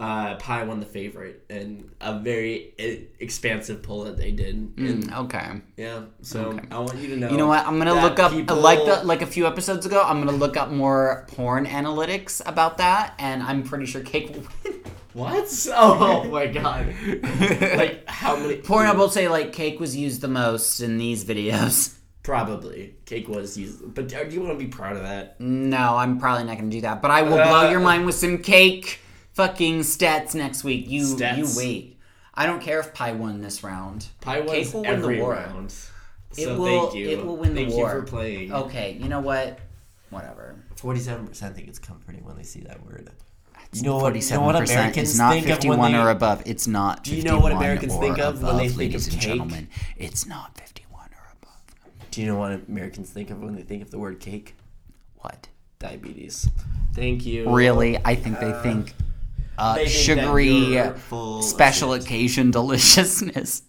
[0.00, 2.72] Uh, pie won the favorite and a very
[3.20, 4.54] expansive poll that they did.
[4.54, 5.60] And, Mm, okay.
[5.76, 7.28] yeah, so I want you to know.
[7.30, 7.66] You know what?
[7.66, 10.02] I'm gonna look up people- like the like a few episodes ago.
[10.02, 14.44] I'm gonna look up more porn analytics about that, and I'm pretty sure Cake will
[14.64, 14.80] win.
[15.12, 15.68] What?
[15.76, 16.86] Oh my god!
[17.76, 18.56] like how many?
[18.56, 21.94] Porn will say like Cake was used the most in these videos.
[22.22, 25.40] Probably cake was used, but do you want to be proud of that?
[25.40, 27.02] No, I'm probably not gonna do that.
[27.02, 29.00] But I will Uh, blow your mind with some cake
[29.32, 30.88] fucking stats next week.
[30.88, 31.36] You Stats?
[31.36, 31.96] you wait.
[32.34, 34.06] I don't care if Pie won this round.
[34.20, 35.32] Pie wins Cake will win the every war.
[35.32, 35.66] round.
[36.36, 37.08] It So will- thank you.
[37.10, 37.94] it will win the thank war.
[37.94, 38.52] you for playing.
[38.52, 39.58] Okay, you know what?
[40.10, 40.56] Whatever.
[40.76, 43.10] Forty-seven percent think it's comforting when they see that word.
[43.72, 45.92] You know what- you know Forty-seven what percent Americans is not think of when fifty-one
[45.92, 46.42] they- or above.
[46.46, 47.04] It's not.
[47.04, 49.22] Do you know what Americans think of when they think of ladies and cake?
[49.22, 49.68] gentlemen?
[49.96, 51.60] It's not fifty-one or above.
[52.10, 54.54] Do you know what Americans think of when they think of the word cake?
[55.16, 55.48] What?
[55.78, 56.48] Diabetes.
[56.94, 57.50] Thank you.
[57.54, 57.96] Really?
[57.98, 58.94] I think think uh, They think
[59.60, 60.80] Uh, that sugary,
[61.42, 63.62] special occasion deliciousness.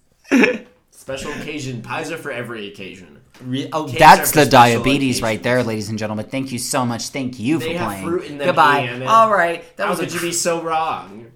[0.91, 1.81] Special occasion.
[1.81, 3.19] Pies are for every occasion.
[3.43, 5.21] Re- oh, that's the diabetes occasions.
[5.21, 6.27] right there, ladies and gentlemen.
[6.27, 7.09] Thank you so much.
[7.09, 8.05] Thank you They for playing.
[8.05, 9.03] fruit in them, Goodbye.
[9.05, 11.31] All right, that How was a you be so wrong?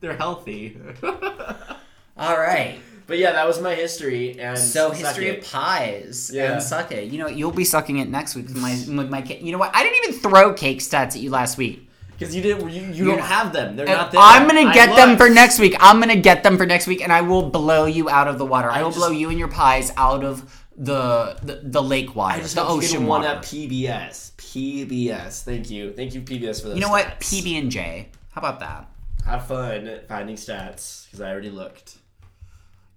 [0.00, 0.78] They're healthy.
[1.02, 2.78] all right.
[3.06, 4.38] but yeah, that was my history.
[4.38, 5.38] And So history it.
[5.38, 6.52] of pies Yeah.
[6.52, 7.04] and suck it.
[7.10, 9.40] You know you'll be sucking it next week with my with my cake.
[9.42, 9.74] You know what?
[9.74, 11.85] I didn't even throw cake stats at you last week.
[12.18, 13.76] Because you didn't, you, you don't have them.
[13.76, 14.20] They're And not there.
[14.22, 15.20] I'm gonna I get them looked.
[15.20, 15.74] for next week.
[15.80, 18.46] I'm gonna get them for next week, and I will blow you out of the
[18.46, 18.70] water.
[18.70, 22.14] I, I will just- blow you and your pies out of the the, the lake
[22.14, 23.34] water, I just the hope you ocean one water.
[23.36, 24.32] at PBS.
[24.36, 25.42] PBS.
[25.42, 25.92] Thank you.
[25.92, 26.76] Thank you, PBS, for those.
[26.76, 27.20] you know what?
[27.20, 28.08] PB and J.
[28.32, 28.88] How about that?
[29.24, 31.96] Have fun finding stats because I already looked.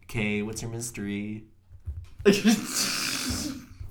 [0.05, 1.43] Okay, what's your mystery?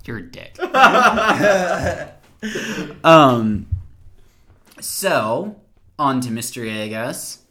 [0.05, 0.57] You're a dick.
[3.03, 3.67] um.
[4.81, 5.55] So
[5.97, 7.43] on to mystery, I guess.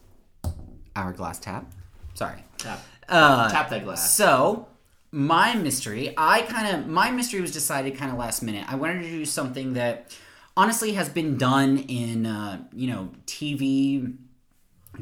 [0.95, 1.71] Hourglass tap.
[2.13, 2.43] Sorry.
[2.57, 4.13] Tap, Uh, tap that glass.
[4.15, 4.67] So,
[5.11, 8.65] my mystery, I kind of my mystery was decided kind of last minute.
[8.71, 10.15] I wanted to do something that
[10.57, 14.15] honestly has been done in uh, you know TV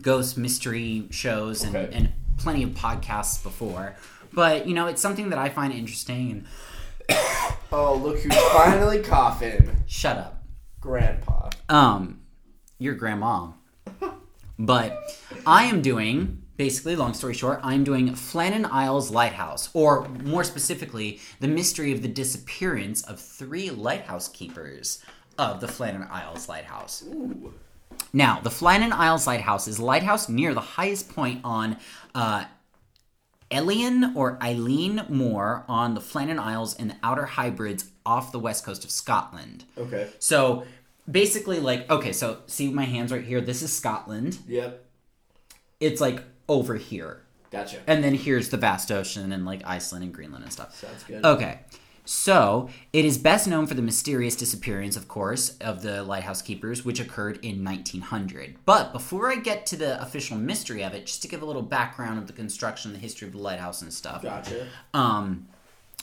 [0.02, 1.96] ghost mystery shows and, Okay.
[1.96, 3.96] and plenty of podcasts before.
[4.34, 6.46] But you know, it's something that I find interesting.
[7.10, 7.18] And
[7.72, 9.82] Oh, look who's finally coughing.
[9.88, 10.44] shut up.
[10.80, 11.37] Grandpa.
[11.70, 12.22] Um,
[12.80, 13.50] your grandma.
[14.60, 20.44] But I am doing, basically, long story short, I'm doing Flannan Isles Lighthouse, or more
[20.44, 25.04] specifically, the mystery of the disappearance of three lighthouse keepers
[25.38, 27.04] of the Flannan Isles Lighthouse.
[27.08, 27.54] Ooh.
[28.14, 31.78] Now, the Flannan Isles Lighthouse is a lighthouse near the highest point on
[32.16, 32.46] uh,
[33.52, 38.66] Elian or Eileen Moor on the Flannan Isles in the Outer Hebrides off the west
[38.66, 39.66] coast of Scotland.
[39.78, 40.10] Okay.
[40.20, 40.66] So
[41.10, 43.42] basically, like, okay, so see my hands right here.
[43.42, 44.40] This is Scotland.
[44.48, 44.84] Yep.
[45.80, 47.22] It's like over here.
[47.52, 47.78] Gotcha.
[47.88, 50.76] And then here's the vast ocean and like Iceland and Greenland and stuff.
[50.76, 51.24] Sounds good.
[51.24, 51.60] Okay.
[52.10, 56.86] So, it is best known for the mysterious disappearance, of course, of the lighthouse keepers,
[56.86, 58.56] which occurred in 1900.
[58.64, 61.62] But before I get to the official mystery of it, just to give a little
[61.62, 64.22] background of the construction, the history of the lighthouse and stuff.
[64.22, 64.68] Gotcha.
[64.94, 65.50] Um,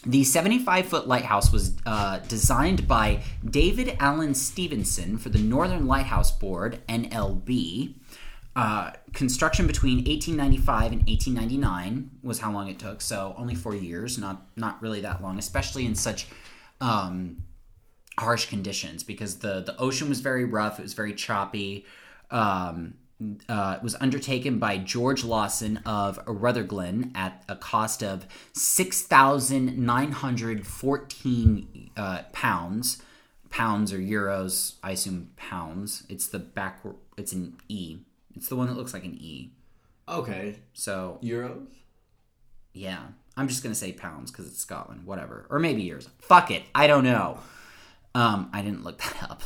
[0.06, 6.32] the 75 foot lighthouse was uh, designed by David Alan Stevenson for the Northern Lighthouse
[6.32, 7.94] Board, NLB.
[8.56, 14.16] Uh, construction between 1895 and 1899 was how long it took, so only four years,
[14.16, 16.28] not not really that long, especially in such
[16.80, 17.42] um,
[18.16, 21.84] harsh conditions because the the ocean was very rough, it was very choppy.
[22.30, 22.94] Um,
[23.48, 29.79] uh, it was undertaken by George Lawson of Rutherglen at a cost of six thousand
[29.79, 33.03] nine hundred fourteen uh, pounds
[33.50, 34.74] pounds or euros.
[34.83, 36.05] I assume pounds.
[36.09, 36.81] It's the back.
[37.16, 37.98] It's an E.
[38.35, 39.53] It's the one that looks like an E.
[40.09, 40.57] Okay.
[40.72, 41.66] So Euros?
[42.72, 42.98] yeah,
[43.37, 45.07] I'm just gonna say pounds because it's Scotland.
[45.07, 46.09] Whatever, or maybe euros.
[46.18, 46.64] Fuck it.
[46.74, 47.38] I don't know.
[48.14, 49.42] Um, I didn't look that up.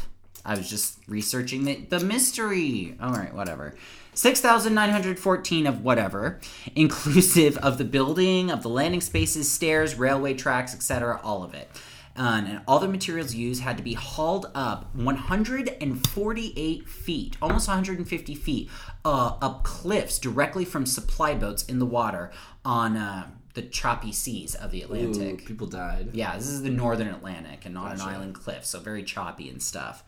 [0.48, 2.96] I was just researching the, the mystery.
[3.02, 3.74] All right, whatever.
[4.14, 6.40] 6,914 of whatever,
[6.74, 11.68] inclusive of the building, of the landing spaces, stairs, railway tracks, etc., all of it.
[12.16, 18.34] Um, and all the materials used had to be hauled up 148 feet, almost 150
[18.34, 18.70] feet,
[19.04, 22.32] uh, up cliffs directly from supply boats in the water
[22.64, 25.46] on uh, the choppy seas of the Ooh, Atlantic.
[25.46, 26.08] people died.
[26.12, 29.62] Yeah, this is the northern Atlantic and not an island cliff, so very choppy and
[29.62, 30.02] stuff.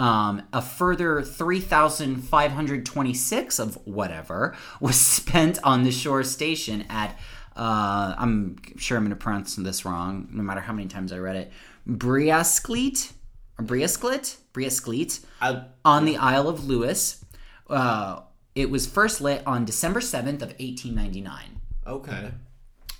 [0.00, 7.18] Um, a further 3,526 of whatever was spent on the shore station at,
[7.54, 11.18] uh, I'm sure I'm going to pronounce this wrong, no matter how many times I
[11.18, 11.52] read it,
[11.86, 13.12] Briascleet,
[13.58, 17.22] or Briasclet, Briascleet, I, on the Isle of Lewis.
[17.68, 18.20] Uh,
[18.54, 21.60] it was first lit on December 7th of 1899.
[21.86, 22.30] okay.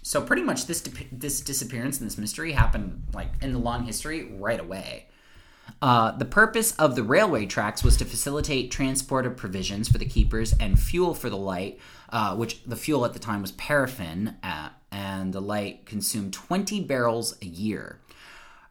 [0.03, 3.85] So pretty much this dip- this disappearance and this mystery happened like in the long
[3.85, 5.07] history right away.
[5.83, 10.05] Uh, the purpose of the railway tracks was to facilitate transport of provisions for the
[10.05, 11.79] keepers and fuel for the light,
[12.11, 16.81] uh, which the fuel at the time was paraffin, uh, and the light consumed 20
[16.85, 18.01] barrels a year.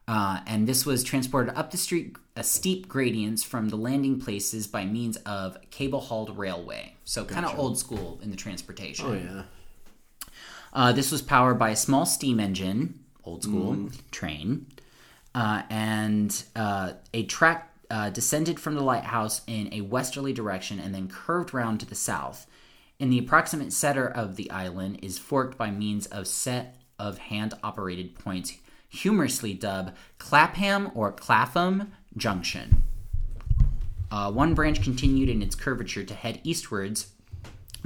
[0.06, 4.66] Uh, and this was transported up the street, uh, steep gradients from the landing places
[4.66, 6.96] by means of cable hauled railway.
[7.04, 9.06] So kind of old school in the transportation.
[9.06, 9.42] Oh yeah.
[10.72, 14.66] Uh, this was powered by a small steam engine, old school train,
[15.34, 20.94] uh, and uh, a track uh, descended from the lighthouse in a westerly direction and
[20.94, 22.46] then curved round to the south.
[22.98, 27.54] In the approximate center of the island is forked by means of set of hand
[27.62, 32.82] operated points, humorously dubbed Clapham or Clapham Junction.
[34.10, 37.12] Uh, one branch continued in its curvature to head eastwards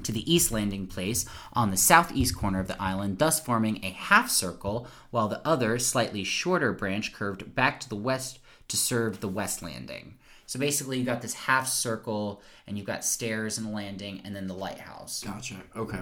[0.02, 3.90] to the east landing place on the southeast corner of the island, thus forming a
[3.90, 9.20] half circle, while the other, slightly shorter branch curved back to the west to serve
[9.20, 10.14] the west landing.
[10.46, 14.36] So basically, you got this half circle, and you've got stairs and a landing, and
[14.36, 15.22] then the lighthouse.
[15.24, 15.56] Gotcha.
[15.74, 16.00] Okay.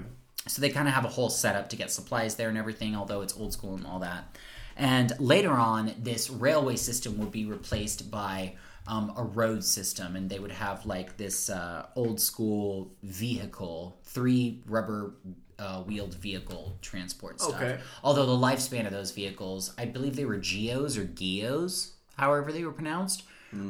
[0.49, 3.21] So they kind of have a whole setup to get supplies there and everything, although
[3.21, 4.37] it's old school and all that.
[4.77, 8.55] And later on, this railway system will be replaced by
[8.87, 14.63] um, a road system, and they would have like this uh, old school vehicle, three
[14.67, 15.15] rubber
[15.59, 17.55] uh, wheeled vehicle transport stuff.
[17.55, 17.79] Okay.
[18.03, 22.65] Although the lifespan of those vehicles, I believe they were Geos or Geos, however they
[22.65, 23.25] were pronounced.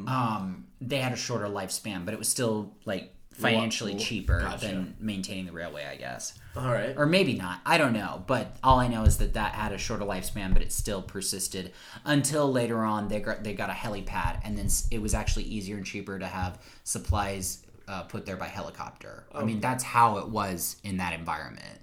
[0.07, 4.66] Um, they had a shorter lifespan, but it was still like financially Wa- cheaper gotcha.
[4.66, 6.38] than maintaining the railway, I guess.
[6.57, 6.95] All right.
[6.97, 7.61] Or maybe not.
[7.64, 8.23] I don't know.
[8.27, 11.73] But all I know is that that had a shorter lifespan, but it still persisted
[12.05, 15.77] until later on they got they got a helipad, and then it was actually easier
[15.77, 19.25] and cheaper to have supplies uh, put there by helicopter.
[19.35, 21.81] I mean, that's how it was in that environment.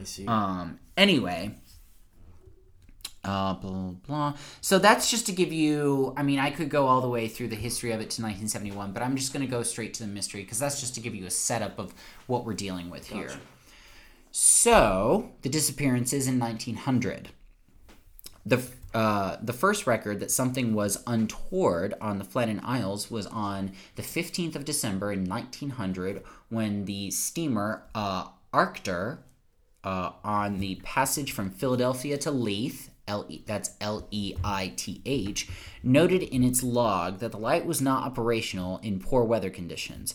[0.00, 0.26] I see.
[0.26, 0.78] Um.
[0.96, 1.54] Anyway.
[3.24, 4.34] Uh, blah, blah.
[4.60, 6.12] So that's just to give you.
[6.16, 8.92] I mean, I could go all the way through the history of it to 1971,
[8.92, 11.14] but I'm just going to go straight to the mystery because that's just to give
[11.14, 11.94] you a setup of
[12.26, 13.30] what we're dealing with here.
[14.32, 17.28] So the disappearances in 1900.
[18.44, 18.60] The
[18.94, 24.02] uh, the first record that something was untoward on the Flannan Isles was on the
[24.02, 29.18] 15th of December in 1900 when the steamer uh, Archtor
[29.84, 35.02] uh, on the passage from Philadelphia to Leith, L E that's L E I T
[35.04, 35.48] H,
[35.82, 40.14] noted in its log that the light was not operational in poor weather conditions.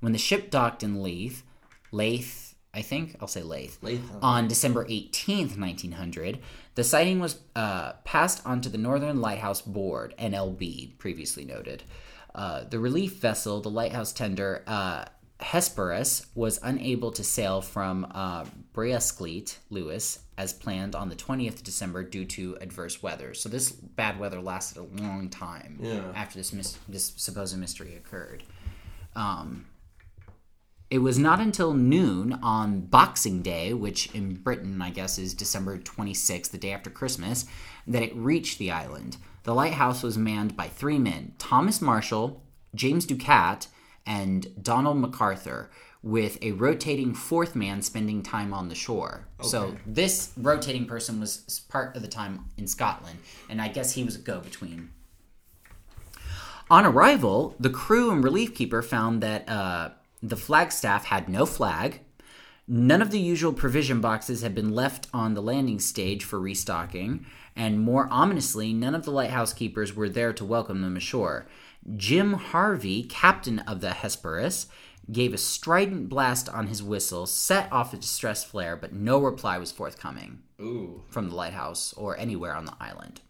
[0.00, 1.42] When the ship docked in Leith,
[1.90, 6.40] Leith, I think I'll say Leith, Leith, on December 18th, 1900,
[6.74, 11.84] the sighting was uh, passed on to the Northern Lighthouse Board, NLB, previously noted.
[12.34, 15.06] Uh, the relief vessel, the lighthouse tender uh,
[15.40, 18.44] Hesperus, was unable to sail from uh,
[18.74, 23.32] Briascleet, Lewis, as planned on the 20th of December due to adverse weather.
[23.34, 26.12] So this bad weather lasted a long time Yeah.
[26.14, 28.42] after this, mis- this supposed mystery occurred.
[29.14, 29.66] Um,
[30.90, 35.78] it was not until noon on Boxing Day, which in Britain, I guess, is December
[35.78, 37.46] 26th, the day after Christmas,
[37.86, 39.16] that it reached the island.
[39.42, 42.42] The lighthouse was manned by three men Thomas Marshall,
[42.74, 43.68] James Ducat,
[44.04, 45.70] and Donald MacArthur,
[46.06, 49.26] with a rotating fourth man spending time on the shore.
[49.42, 53.18] So this rotating person was part of the time in Scotland,
[53.50, 54.90] and I guess he was a go between.
[56.70, 59.90] On arrival, the crew and relief keeper found that uh,
[60.22, 62.00] the flagstaff had no flag,
[62.68, 67.24] None of the usual provision boxes had been left on the landing stage for restocking,
[67.54, 71.46] and more ominously, none of the lighthouse keepers were there to welcome them ashore.
[71.96, 74.66] Jim Harvey, captain of the Hesperus,
[75.10, 79.58] gave a strident blast on his whistle, set off a distress flare, but no reply
[79.58, 81.02] was forthcoming Ooh.
[81.08, 83.20] from the lighthouse or anywhere on the island.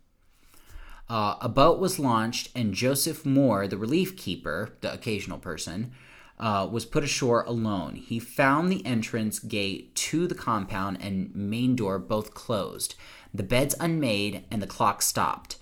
[1.09, 5.93] Uh, a boat was launched, and Joseph Moore, the relief keeper, the occasional person,
[6.39, 7.95] uh, was put ashore alone.
[7.95, 12.95] He found the entrance gate to the compound and main door both closed,
[13.33, 15.57] the beds unmade, and the clock stopped.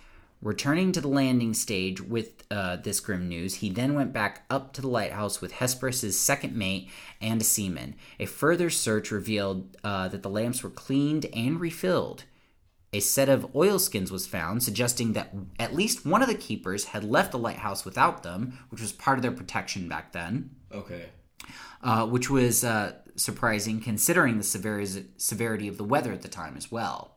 [0.44, 4.74] Returning to the landing stage with uh, this grim news, he then went back up
[4.74, 7.94] to the lighthouse with Hesperus's second mate and a seaman.
[8.20, 12.24] A further search revealed uh, that the lamps were cleaned and refilled.
[12.92, 17.04] A set of oilskins was found, suggesting that at least one of the keepers had
[17.04, 21.06] left the lighthouse without them, which was part of their protection back then, Okay.
[21.82, 26.54] uh, which was uh, surprising considering the severity, severity of the weather at the time
[26.58, 27.16] as well.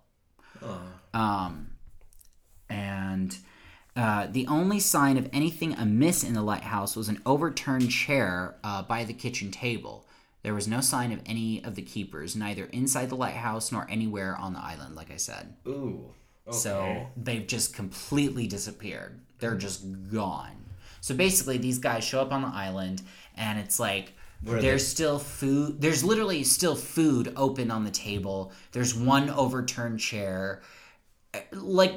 [1.13, 1.71] Um,
[2.97, 3.37] and
[3.95, 8.81] uh, the only sign of anything amiss in the lighthouse was an overturned chair uh,
[8.83, 10.05] by the kitchen table.
[10.43, 14.37] There was no sign of any of the keepers, neither inside the lighthouse nor anywhere
[14.37, 15.55] on the island, like I said.
[15.67, 16.05] Ooh.
[16.47, 16.57] Okay.
[16.57, 19.19] So they've just completely disappeared.
[19.39, 20.55] They're just gone.
[21.01, 23.01] So basically, these guys show up on the island,
[23.35, 24.77] and it's like there's they?
[24.77, 25.81] still food.
[25.81, 28.51] There's literally still food open on the table.
[28.71, 30.61] There's one overturned chair.
[31.33, 31.93] Uh, Like,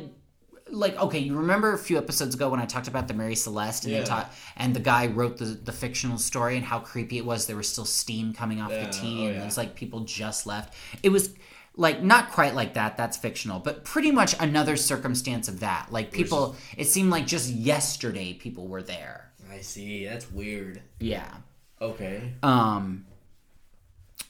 [0.72, 3.84] like okay, you remember a few episodes ago when I talked about the Mary Celeste,
[3.84, 4.00] and Yeah.
[4.00, 7.46] they taught, and the guy wrote the the fictional story and how creepy it was.
[7.46, 9.44] There was still steam coming off Yeah, the tea, oh, and yeah.
[9.46, 10.74] it's like people just left.
[11.02, 11.30] It was
[11.76, 16.10] like not quite like that that's fictional but pretty much another circumstance of that like
[16.10, 20.04] people it seemed like just yesterday people were there I see.
[20.04, 20.82] That's weird.
[20.98, 21.32] yeah
[21.80, 22.34] Okay.
[22.42, 23.06] um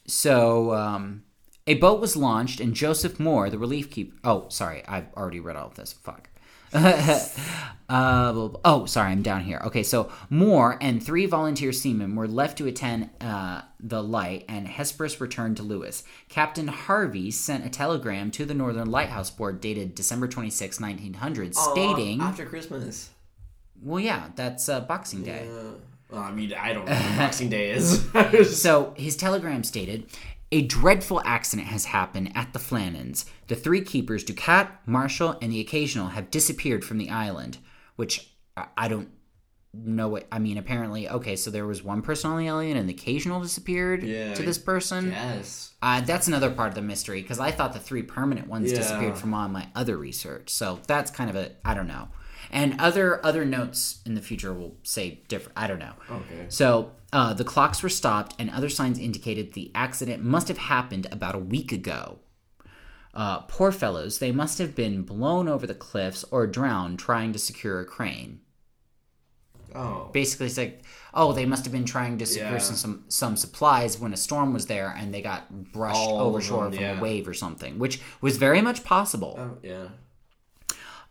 [0.07, 1.23] so um
[1.67, 5.57] a boat was launched and joseph moore the relief keeper oh sorry i've already read
[5.57, 6.29] all of this fuck
[7.89, 9.61] uh, oh, sorry, I'm down here.
[9.67, 14.69] Okay, so Moore and three volunteer seamen were left to attend uh, the light, and
[14.69, 16.05] Hesperus returned to Lewis.
[16.29, 22.21] Captain Harvey sent a telegram to the Northern Lighthouse Board dated December 26, 1900, stating,
[22.21, 23.11] after Christmas.
[23.83, 25.73] "Well, yeah, that's uh, Boxing Day." Uh,
[26.11, 28.07] well, I mean, I don't know what Boxing Day is.
[28.61, 30.07] So his telegram stated,
[30.53, 33.25] "A dreadful accident has happened at the Flannans.
[33.49, 37.59] The three keepers, Ducat, Marshall, and the Occasional, have disappeared from the island."
[37.97, 38.31] Which
[38.77, 39.11] I- don't
[39.73, 40.59] know what I mean.
[40.59, 44.35] Apparently, okay, so there was one person on the island, and the Occasional disappeared Yeah,
[44.35, 45.11] to this person.
[45.11, 45.71] yes.
[45.81, 48.79] Uh, that's another part of the mystery because I thought the three permanent ones Yeah.
[48.79, 50.51] disappeared from all my other research.
[50.51, 52.09] So that's kind of a I don't know.
[52.51, 55.57] And other other notes in the future will say different.
[55.57, 55.93] I don't know.
[56.11, 56.47] Okay.
[56.49, 61.07] So uh, the clocks were stopped, and other signs indicated the accident must have happened
[61.11, 62.19] about a week ago.
[63.13, 67.39] Uh, poor fellows, they must have been blown over the cliffs or drowned trying to
[67.39, 68.41] secure a crane.
[69.75, 70.11] Oh.
[70.13, 70.83] Basically, it's like,
[71.15, 72.59] oh, they must have been trying to secure Yeah.
[72.59, 76.41] some, some some supplies when a storm was there, and they got brushed All over
[76.41, 76.99] shore them, from yeah.
[76.99, 79.37] a wave or something, which was very much possible.
[79.39, 79.89] Oh, yeah.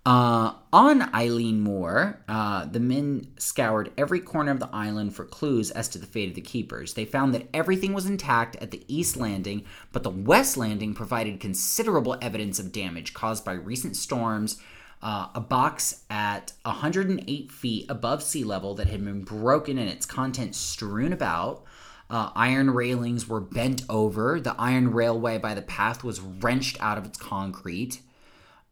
[0.06, 5.72] Uh, on Eilean Mòr, uh, the men scoured every corner of the island for clues
[5.72, 6.94] as to the fate of the keepers.
[6.94, 11.40] They found that everything was intact at the east landing, but the west landing provided
[11.40, 14.58] considerable evidence of damage caused by recent storms.
[15.02, 20.06] Uh, a box at 108 feet above sea level that had been broken and its
[20.06, 21.64] contents strewn about.
[22.10, 24.40] Uh, iron railings were bent over.
[24.40, 28.02] The iron railway by the path was wrenched out of its concrete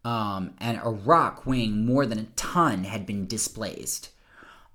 [0.03, 4.10] um, and a rock weighing more than a ton had been displaced.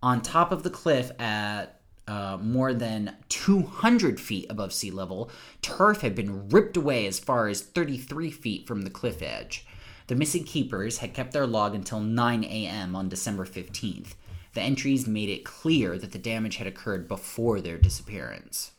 [0.03, 5.31] On top of the cliff at uh, more than 200 feet above sea level,
[5.63, 9.67] turf had been ripped away as far as 33 feet from the cliff edge.
[10.09, 12.97] The missing keepers had kept their log until 9 a.m.
[12.97, 14.15] on December 15th.
[14.55, 18.73] The entries made it clear that the damage had occurred before their disappearance.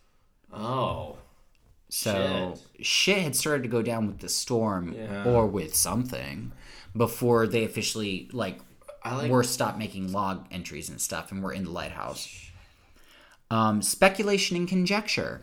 [0.51, 1.17] Oh.
[1.95, 3.21] So shit.
[3.21, 5.25] had started to go down with the storm Yeah.
[5.25, 6.51] or with something
[6.97, 8.59] before they officially like,
[9.03, 12.27] I like- were stopped making log entries and stuff and were in the lighthouse.
[13.51, 15.41] Um, speculation and conjecture.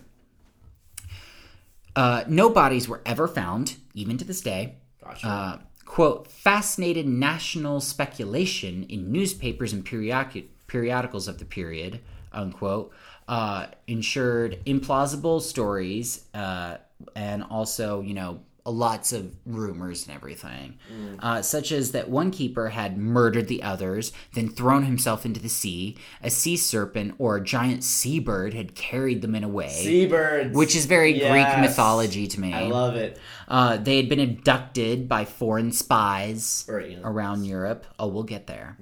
[1.95, 4.75] Uh, no bodies were ever found, even to this day.
[5.05, 5.27] Gotcha.
[5.29, 12.01] Uh, quote, fascinated national speculation in newspapers and periodic- periodicals of the period,
[12.33, 12.93] unquote,
[13.31, 16.77] uh, ensured implausible stories uh,
[17.15, 20.79] and also, you know, lots of rumors and everything,
[21.21, 25.49] uh, such as that one keeper had murdered the others, then thrown himself into the
[25.49, 25.97] sea.
[26.23, 30.55] A sea serpent or a giant seabird had carried the men away, Seabirds.
[30.55, 32.53] which is very Greek mythology to me.
[32.53, 33.19] I love it.
[33.49, 37.03] uh, they had been abducted by foreign spies Or, you know.
[37.09, 37.87] around Europe.
[37.99, 38.77] Oh, we'll get there.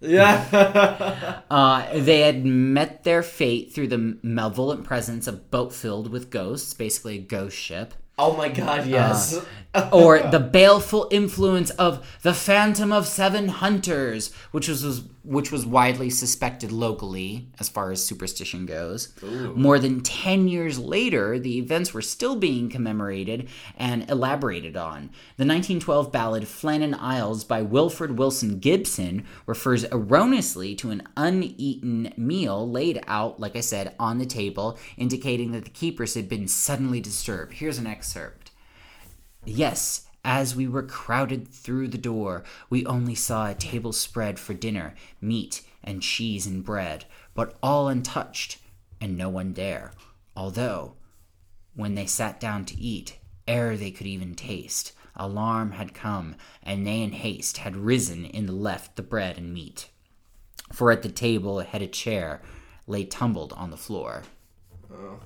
[0.00, 1.40] Yeah.
[1.50, 6.74] Uh, they had met their fate through the malevolent presence of boat filled with ghosts,
[6.74, 9.40] basically a ghost ship, oh my god, yes.
[9.92, 15.66] or the baleful influence of the Phantom of Seven Hunters, which was, was which was
[15.66, 19.12] widely suspected locally as far as superstition goes.
[19.22, 25.10] More than ten years later, the events were still being commemorated and elaborated on.
[25.36, 32.68] The 1912 ballad "Flannan Isles" by Wilfred Wilson Gibson refers erroneously to an uneaten meal
[32.68, 37.00] laid out, like I said, on the table, indicating that the keepers had been suddenly
[37.02, 37.52] disturbed.
[37.54, 38.47] Here's an excerpt.
[39.44, 44.54] Yes, as we were crowded through the door, we only saw a table spread for
[44.54, 48.58] dinner, meat and cheese and bread, but all untouched,
[49.00, 49.92] and no one there.
[50.36, 50.94] Although,
[51.74, 56.86] when they sat down to eat, ere they could even taste, alarm had come, and
[56.86, 59.88] they in haste had risen and left the bread and meat.
[60.72, 62.42] For at the table had a chair
[62.86, 64.24] lay tumbled on the floor.
[64.92, 65.20] Oh.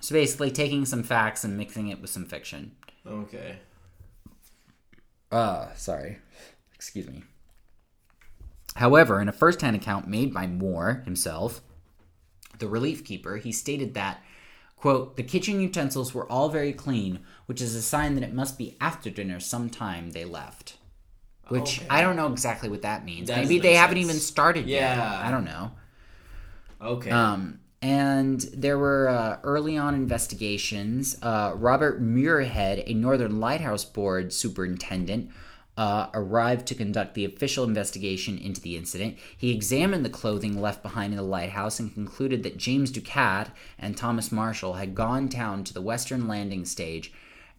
[0.00, 2.76] So basically, taking some facts and mixing it with some fiction.
[3.06, 3.58] Okay.
[5.30, 6.18] Uh, sorry.
[6.74, 7.24] Excuse me.
[8.76, 11.62] However, in a first hand account made by Moore himself,
[12.58, 14.22] the relief keeper, he stated that,
[14.76, 18.58] quote, the kitchen utensils were all very clean, which is a sign that it must
[18.58, 20.76] be after dinner sometime they left.
[21.48, 21.86] Which Okay.
[21.88, 23.28] I don't know exactly what that means.
[23.28, 24.96] That Maybe they make haven't even started yet.
[24.96, 25.20] Yeah.
[25.24, 25.70] I don't know.
[26.80, 27.10] Okay.
[27.10, 31.16] Um, and there were uh, early on investigations.
[31.22, 35.30] Uh, Robert Muirhead, a Northern Lighthouse Board superintendent,
[35.76, 39.16] uh, arrived to conduct the official investigation into the incident.
[39.36, 43.96] He examined the clothing left behind in the lighthouse and concluded that James Ducat and
[43.96, 47.12] Thomas Marshall had gone down to the western landing stage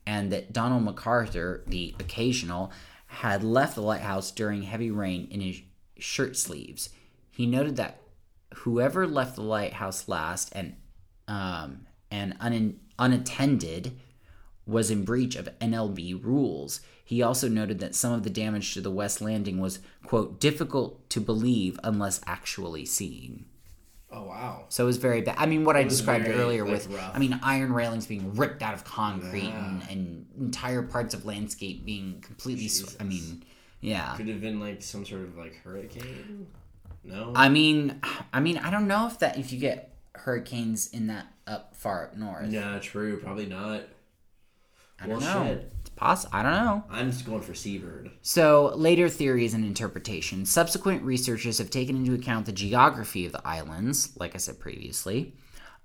[0.05, 2.69] and that Donald MacArthur, the occasional,
[3.05, 5.61] had left the lighthouse during heavy rain in his
[5.97, 6.89] shirt sleeves.
[7.31, 8.01] He noted that
[8.55, 10.75] whoever left the lighthouse last and
[11.27, 13.99] um, and un- unattended
[14.65, 16.81] was in breach of NLB rules.
[17.03, 21.09] He also noted that some of the damage to the west landing was quote difficult
[21.09, 23.45] to believe unless actually seen.
[24.11, 24.65] oh wow.
[24.69, 25.35] So it was very bad.
[25.37, 27.15] I mean, what I described very, earlier like, with, rough.
[27.15, 31.85] I mean, iron railings being ripped out of concrete and, and entire parts of landscape
[31.85, 32.67] being completely.
[32.67, 33.43] Sw- I mean,
[33.79, 34.15] yeah.
[34.15, 36.47] Could have been like some sort of like hurricane.
[37.07, 37.31] No.
[37.35, 38.01] I mean,
[38.33, 42.05] I mean, I don't know if that if you get hurricanes in that up far
[42.05, 42.51] up north.
[42.51, 43.17] yeah, true.
[43.19, 43.83] Probably not.
[44.99, 45.45] I don't know.
[45.45, 45.71] shit.
[45.81, 46.35] It's possible.
[46.35, 46.83] I don't know.
[46.89, 48.09] I'm just going for Seabird.
[48.23, 50.51] So, later theories and interpretations.
[50.51, 55.35] Subsequent researchers have taken into account the geography of the islands, like I said previously.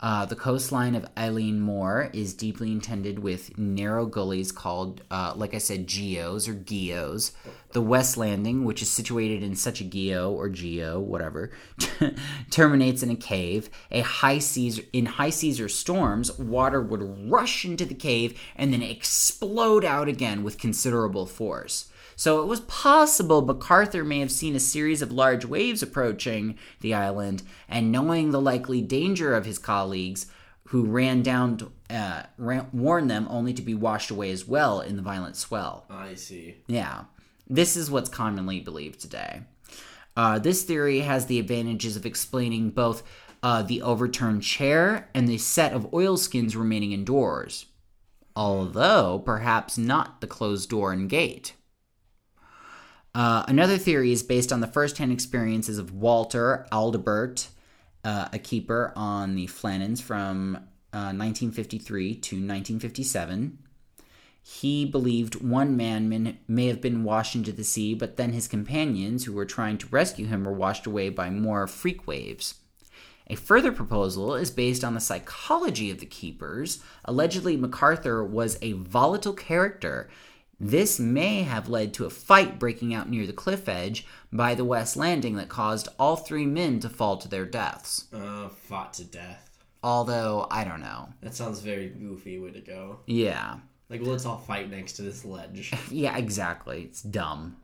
[0.03, 5.55] Uh, the coastline of Eilean Mòr is deeply intended with narrow gullies called, uh, like
[5.55, 7.31] I said, geos or geos.
[7.71, 11.53] The West Landing, which is situated in such a geo or geo, whatever,
[12.51, 13.71] terminates in a cave.
[13.93, 18.73] A high seas in high seas or storms, water would rush into the cave and
[18.73, 21.92] then explode out again with considerable force.
[22.17, 26.95] So it was possible MacArthur may have seen a series of large waves approaching the
[26.95, 30.27] island, and knowing the likely danger of his colleagues,
[30.69, 34.81] who ran down to uh, ran, warned them only to be washed away as well
[34.81, 35.85] in the violent swell.
[35.91, 36.57] I see.
[36.67, 37.05] Yeah,
[37.47, 39.43] this is what's commonly believed today.
[40.17, 43.03] Uh, this theory has the advantages of explaining both
[43.43, 47.67] uh, the overturned chair and the set of oilskins remaining indoors,
[48.37, 51.55] although perhaps not the closed door and gate.
[53.15, 57.49] Uh, another theory is based on the first-hand experiences of Walter Aldebert,
[58.05, 60.57] uh, a keeper on the Flannans from
[60.93, 63.59] uh, 1953 to 1957.
[64.43, 69.25] He believed one man may have been washed into the sea, but then his companions,
[69.25, 72.55] who were trying to rescue him, were washed away by more freak waves.
[73.29, 76.83] A further proposal is based on the psychology of the keepers.
[77.05, 80.11] Allegedly, MacArthur was a volatile character.
[80.65, 84.65] This may have led to a fight breaking out near the cliff edge by the
[84.65, 88.07] West Landing that caused all three men to fall to their deaths.
[88.13, 89.65] Uh, fought to death.
[89.83, 91.09] Although, I don't know.
[91.21, 93.01] That sounds very goofy way to go.
[93.07, 93.57] Yeah.
[93.91, 95.73] Like, well, let's all fight next to this ledge.
[95.91, 96.83] Yeah, exactly.
[96.85, 97.57] It's dumb.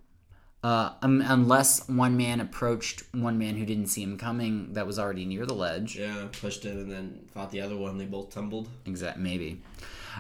[0.65, 4.99] Uh, um, unless one man approached one man who didn't see him coming that was
[4.99, 5.97] already near the ledge.
[5.97, 7.97] yeah, pushed him and then fought the other one.
[7.97, 8.69] They both tumbled.
[8.87, 9.63] Exact, maybe.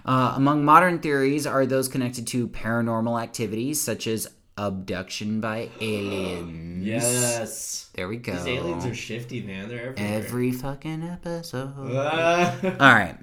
[0.04, 6.84] Uh, among modern theories are those connected to paranormal activities such as abduction by aliens.
[6.84, 7.90] Yes.
[7.94, 8.32] There we go.
[8.32, 9.68] These aliens are shifty, man.
[9.68, 10.18] They're everywhere.
[10.18, 11.74] Every fucking episode.
[12.80, 13.16] All right.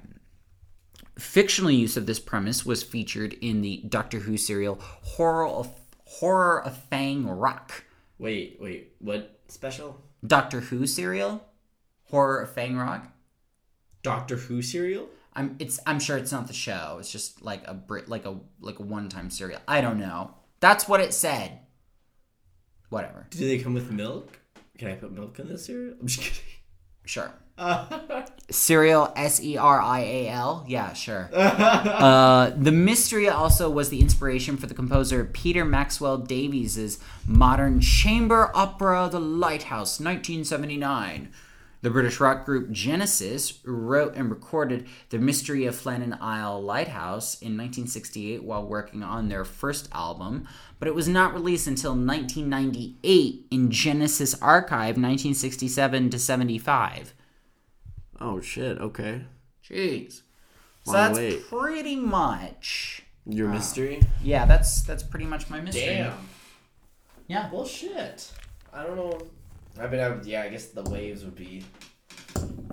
[1.18, 5.70] Fictional use of this premise was featured in the Doctor Who serial Horror of
[6.04, 7.84] Horror of Fang Rock.
[8.18, 8.92] wait, wait.
[8.98, 10.00] What special?
[10.26, 11.42] Doctor Who serial
[12.10, 13.08] Horror of Fang Rock.
[14.02, 15.08] Doctor Who serial?
[15.36, 16.96] I'm it's I'm sure it's not the show.
[16.98, 19.60] It's just like a Brit like a like a one time cereal.
[19.68, 20.34] I don't know.
[20.60, 21.60] That's what it said.
[22.88, 23.26] Whatever.
[23.30, 24.40] Do they come with milk?
[24.78, 25.94] Can I put milk in this cereal?
[26.00, 26.42] I'm just kidding.
[27.04, 27.30] Sure.
[27.58, 30.66] Uh, Serial S E R I A L.
[30.68, 31.30] Yeah, sure.
[31.34, 38.50] uh, the mystery also was the inspiration for the composer Peter Maxwell Davies's modern chamber
[38.54, 41.32] opera, The Lighthouse, 1979.
[41.82, 47.56] The British rock group Genesis wrote and recorded The Mystery of Flannan Isle Lighthouse in
[47.56, 50.48] 1968 while working on their first album,
[50.78, 57.14] but it was not released until 1998 in Genesis Archive 1967 to 75.
[58.20, 58.78] oh shit.
[58.78, 59.22] Okay.
[59.64, 60.22] Jeez.
[60.84, 61.46] So that's wait.
[61.48, 64.00] pretty much Your uh, mystery?
[64.22, 65.84] yeah, that's that's pretty much my mystery.
[65.84, 66.28] Damn.
[67.26, 67.50] Yeah.
[67.52, 68.30] Well, shit.
[68.72, 69.20] I don't know.
[69.80, 70.42] I mean, I would, yeah.
[70.42, 71.64] I guess the waves would be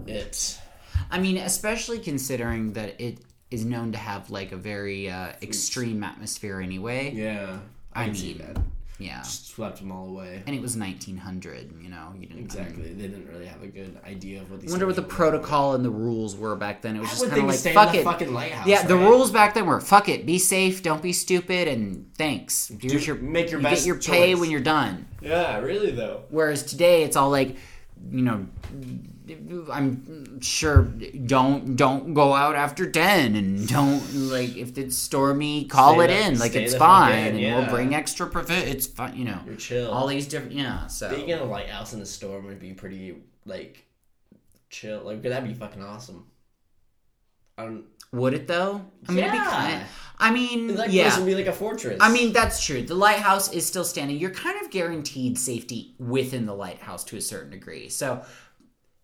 [0.07, 0.59] it.
[1.11, 3.19] I mean, especially considering that it
[3.51, 7.11] is known to have like a very uh, extreme atmosphere anyway.
[7.11, 7.59] Yeah.
[7.93, 8.57] I see mean, that.
[9.03, 9.21] Yeah.
[9.23, 10.41] Swept them all away.
[10.47, 12.13] And it was 1900, you know.
[12.19, 12.93] You didn't Exactly.
[12.93, 14.71] They didn't really have a good idea of what I these.
[14.71, 15.31] wonder what the stories were.
[15.31, 16.95] protocol and the rules were back then.
[16.95, 17.97] It was I just kind of like stay fuck in it.
[17.99, 18.67] the fucking lighthouse.
[18.67, 19.07] yeah, the right?
[19.09, 22.71] rules back then were fuck it, be safe, don't be stupid, and thanks.
[22.79, 25.07] Here's your make your you best get your pay when you're done.
[25.21, 26.23] Yeah, really though.
[26.29, 27.57] Whereas today, it's all like,
[28.09, 28.47] you know,
[29.71, 35.95] I'm sure don't don't go out after ten, and don't like if it's stormy, call
[35.95, 37.59] Stay it the- in, like it's fine, in, and yeah.
[37.59, 38.67] we'll bring extra profit.
[38.67, 39.39] It's fine, you know.
[39.45, 39.89] You're chill.
[39.91, 40.87] All these different, yeah.
[40.87, 43.85] So Being in a lighthouse in the storm would be pretty like
[44.69, 45.01] chill.
[45.03, 46.25] Like that'd be fucking awesome.
[47.57, 47.85] I don't.
[48.11, 48.83] would it though?
[49.07, 49.49] I mean, it'd be Yeah.
[49.49, 49.85] kind.
[50.19, 51.17] I mean, Like yeah.
[51.17, 51.97] would be like a fortress.
[51.99, 52.81] I mean, that's true.
[52.81, 54.17] The lighthouse is still standing.
[54.17, 57.89] You're kind of guaranteed safety within the lighthouse to a certain degree.
[57.89, 58.23] So,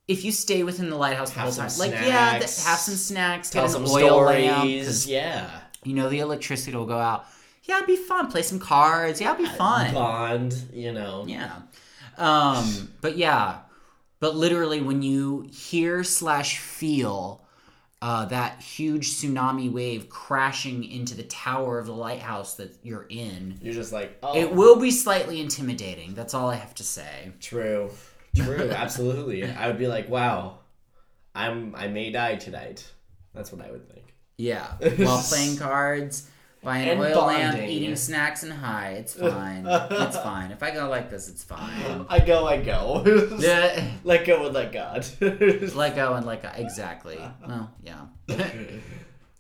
[0.10, 2.66] if you stay within the lighthouse the Have whole time, some like yeah, th- snacks,
[2.66, 4.66] have some snacks, tell get some oil lamp,
[5.06, 5.50] Yeah.
[5.84, 7.26] you know the electricity will go out.
[7.64, 8.32] Yeah, it'd be fun.
[8.32, 9.22] Play some cards.
[9.22, 9.94] Yeah, it'd be fun.
[9.94, 10.56] Bond.
[10.74, 11.24] You know.
[11.28, 11.54] Yeah.
[12.18, 13.60] Um, but yeah,
[14.20, 17.46] but literally when you hear slash feel
[18.02, 23.60] uh, that huge tsunami wave crashing into the tower of the lighthouse that you're in,
[23.62, 26.14] You're just like, oh, it will be slightly intimidating.
[26.14, 27.32] That's all I have to say.
[27.40, 27.92] true,
[28.44, 29.50] true, absolutely.
[29.50, 30.60] I would be like, wow,
[31.36, 32.90] I'm I may die tonight.
[33.34, 34.14] That's what I would think.
[34.38, 34.68] Yeah.
[34.98, 36.30] While playing cards,
[36.64, 38.92] buying And oil lamp, eating snacks and high.
[38.92, 39.66] It's fine.
[39.68, 40.52] it's fine.
[40.52, 42.06] If I go like this, it's fine.
[42.10, 43.04] I go, I go.
[43.40, 43.92] Yeah.
[44.04, 45.06] let go and let God.
[45.22, 46.52] Let go and let go.
[46.56, 47.20] Exactly.
[47.46, 48.06] Well, yeah.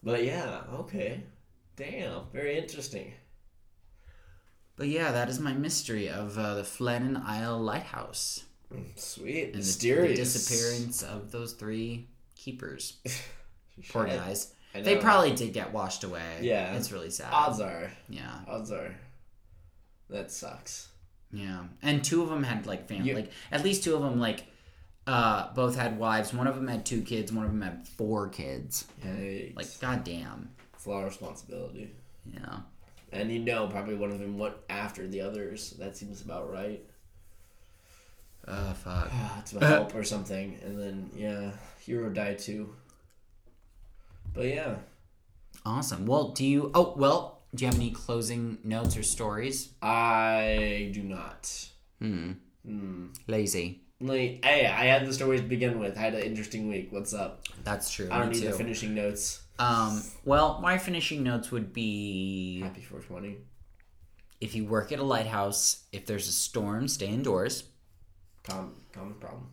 [0.04, 1.24] but yeah, okay.
[1.76, 3.14] Damn, very interesting.
[4.76, 8.46] But yeah, that is my mystery of uh, the Flannan Isle Lighthouse
[8.96, 12.98] Sweet, and the, the mysterious disappearance of those three keepers.
[13.90, 14.54] Poor guys.
[14.74, 16.40] They probably did get washed away.
[16.42, 16.76] Yeah.
[16.76, 17.34] it's really sad.
[17.34, 18.94] Odds are, Yeah, odds are,
[20.10, 20.90] that sucks.
[21.32, 21.64] yeah.
[21.82, 23.10] And two of them had like family.
[23.10, 24.46] You- Like at least two of them like
[25.08, 26.34] uh, both had wives.
[26.34, 27.32] One of them had two kids.
[27.34, 28.86] One of them had four kids.
[29.04, 29.56] Yikes.
[29.56, 30.50] Like goddamn.
[30.76, 31.96] it's a lot of responsibility.
[32.32, 32.58] Yeah.
[33.12, 35.72] And you know, probably one of them went after the others.
[35.80, 36.84] That seems about right.
[38.48, 39.12] Oh fuck.
[39.48, 42.74] to help or something, and then yeah, Hero died too.
[44.34, 44.76] But yeah,
[45.66, 46.06] Awesome.
[46.06, 46.72] Well, do you?
[46.74, 47.42] Oh well.
[47.56, 49.70] Do you have any closing notes or stories?
[49.82, 51.68] I do not.
[52.00, 52.34] Hmm.
[52.64, 53.08] Hmm.
[53.28, 53.82] Lazy.
[54.00, 55.98] Like, hey, I had the stories to begin with.
[55.98, 56.90] I had an interesting week.
[56.92, 57.42] What's up?
[57.64, 58.08] That's true.
[58.12, 59.42] I don't me need the finishing notes.
[59.58, 63.38] Um, well, my finishing notes would be Happy 420.
[64.40, 67.64] if you work at a lighthouse, if there's a storm, stay indoors.
[68.50, 69.48] Com- common problem.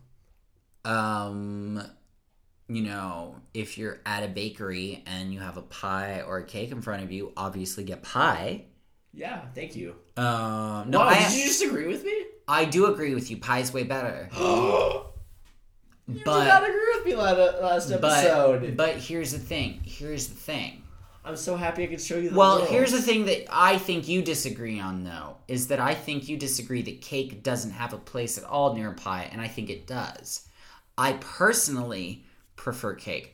[0.85, 1.83] Um,
[2.67, 6.71] you know, if you're at a bakery and you have a pie or a cake
[6.71, 8.65] in front of you, obviously get pie.
[9.13, 9.95] Yeah, thank you.
[10.15, 12.25] Um, no, wow, I, did you just agree with me?
[12.47, 13.37] I do agree with you.
[13.37, 14.29] Pie's way better.
[16.09, 18.61] You did not agree with me last episode.
[18.61, 19.81] But but here's the thing.
[19.83, 20.83] Here's the thing.
[21.27, 22.69] I'm so happy I could show you the Well, world.
[22.69, 26.37] here's the thing that I think you disagree on, though, is that I think you
[26.37, 29.85] disagree that cake doesn't have a place at all near pie, and I think it
[29.85, 30.47] does.
[30.97, 32.25] I personally
[32.55, 33.33] prefer cake.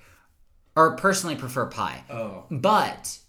[0.75, 2.03] or personally prefer pie.
[2.09, 2.45] Oh.
[2.49, 3.19] But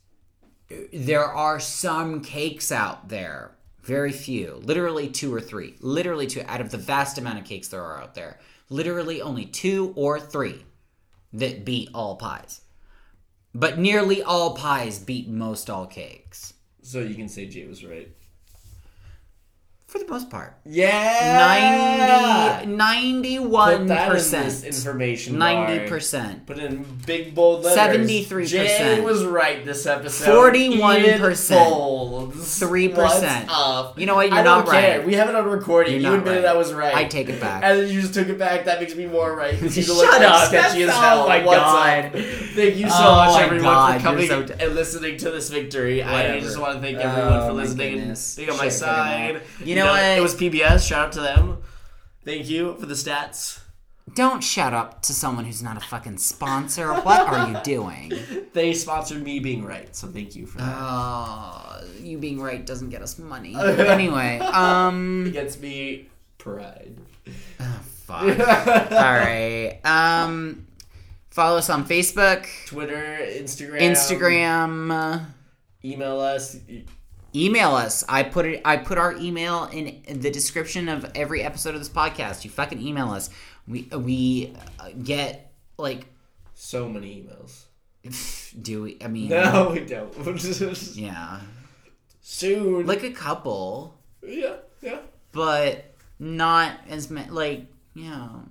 [0.94, 6.62] there are some cakes out there, very few, literally two or three, literally two out
[6.62, 8.40] of the vast amount of cakes there are out there,
[8.70, 10.64] literally only two or three
[11.34, 12.62] that beat all pies.
[13.54, 18.10] But nearly all pies beat most all cakes, So you can say Jay was right.
[19.94, 20.56] For the most part.
[20.64, 22.62] Yeah.
[22.66, 23.78] 90, 91%.
[23.78, 25.38] Put that in this information.
[25.38, 25.68] bar.
[25.68, 26.46] 90%.
[26.46, 28.00] Put in big bold letters.
[28.26, 28.46] 73%.
[28.48, 30.26] Jay was right this episode.
[30.52, 31.52] 41%.
[31.52, 32.34] In bold.
[32.34, 32.96] 3%.
[32.96, 33.96] What's up?
[33.98, 34.30] You know what?
[34.30, 34.98] You're I don't not care.
[34.98, 35.06] right.
[35.06, 36.00] We have it on recording.
[36.00, 36.52] You're you admitted right.
[36.54, 36.92] I was right.
[36.94, 37.62] I take it back.
[37.62, 38.64] And then you just took it back.
[38.64, 39.54] That makes me more right.
[39.62, 40.48] you Shut look up.
[40.48, 41.22] Sketchy That's- as hell.
[41.24, 42.04] oh my What's God.
[42.06, 42.12] up?
[42.14, 46.02] Thank you so Oh much, everyone, God, for coming so- and listening to this victory.
[46.02, 49.42] I just want to thank everyone Oh, for listening and being on my side.
[49.64, 50.18] You know what?
[50.18, 50.86] It was PBS.
[50.88, 51.58] Shout out to them.
[52.24, 53.60] Thank you for the stats.
[54.14, 56.92] Don't shout up to someone who's not a fucking sponsor.
[56.92, 58.12] What are you doing?
[58.54, 60.64] They sponsored me being right, so thank you for that.
[60.64, 63.52] Uh, you being right doesn't get us money.
[63.58, 66.08] Anyway, um, it gets me
[66.38, 66.96] pride.
[68.06, 68.22] fuck.
[68.22, 69.80] All right.
[69.84, 70.68] Um,
[71.30, 75.26] follow us on Facebook, Twitter, Instagram, Instagram.
[75.84, 76.56] Email us.
[77.34, 78.04] Email us.
[78.08, 78.62] I put it.
[78.64, 82.44] I put our email in the description of every episode of this podcast.
[82.44, 83.30] You fucking email us.
[83.66, 86.06] We we uh, get like
[86.54, 87.64] So many emails.
[88.62, 88.98] do we?
[89.02, 90.14] I mean, No, we don't.
[90.96, 91.40] yeah,
[92.20, 92.86] Soon.
[92.86, 94.98] like a couple, yeah, yeah.
[95.32, 97.30] but not as many.
[97.30, 98.42] Like you know,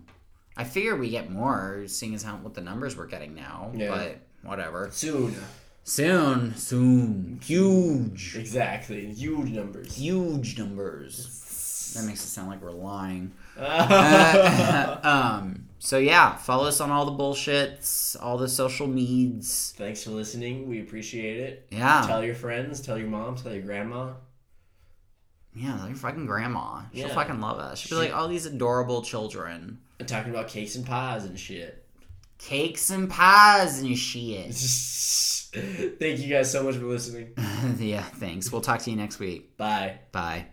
[0.57, 3.71] I figure we get more, seeing as how what the numbers we're getting now.
[3.75, 3.89] Yeah.
[3.89, 4.17] But
[4.47, 4.89] whatever.
[4.91, 5.35] Soon.
[5.85, 9.13] Soon, soon, huge, Exactly.
[9.13, 9.95] Huge numbers.
[9.95, 11.39] huge numbers.
[11.93, 13.33] That makes it sound like we're lying.
[13.57, 15.65] Uh, um.
[15.77, 19.73] So yeah, follow us on all the bullshits, all the social meds.
[19.73, 20.67] Thanks for listening.
[20.67, 21.67] We appreciate it.
[21.69, 24.13] Yeah, Tell your friends, tell your mom, tell your grandma.
[25.53, 26.81] yeah, tell your fucking grandma.
[26.93, 27.13] She'll Yeah.
[27.13, 27.77] fucking love us.
[27.77, 31.82] She'll be like, all these adorable children, And talking about cakes and pies and shit.
[32.43, 34.53] Cakes and pies and shit.
[35.99, 37.33] Thank you guys so much for listening.
[37.77, 38.51] yeah, thanks.
[38.51, 39.55] We'll talk to you next week.
[39.55, 39.99] Bye.
[40.11, 40.47] Bye.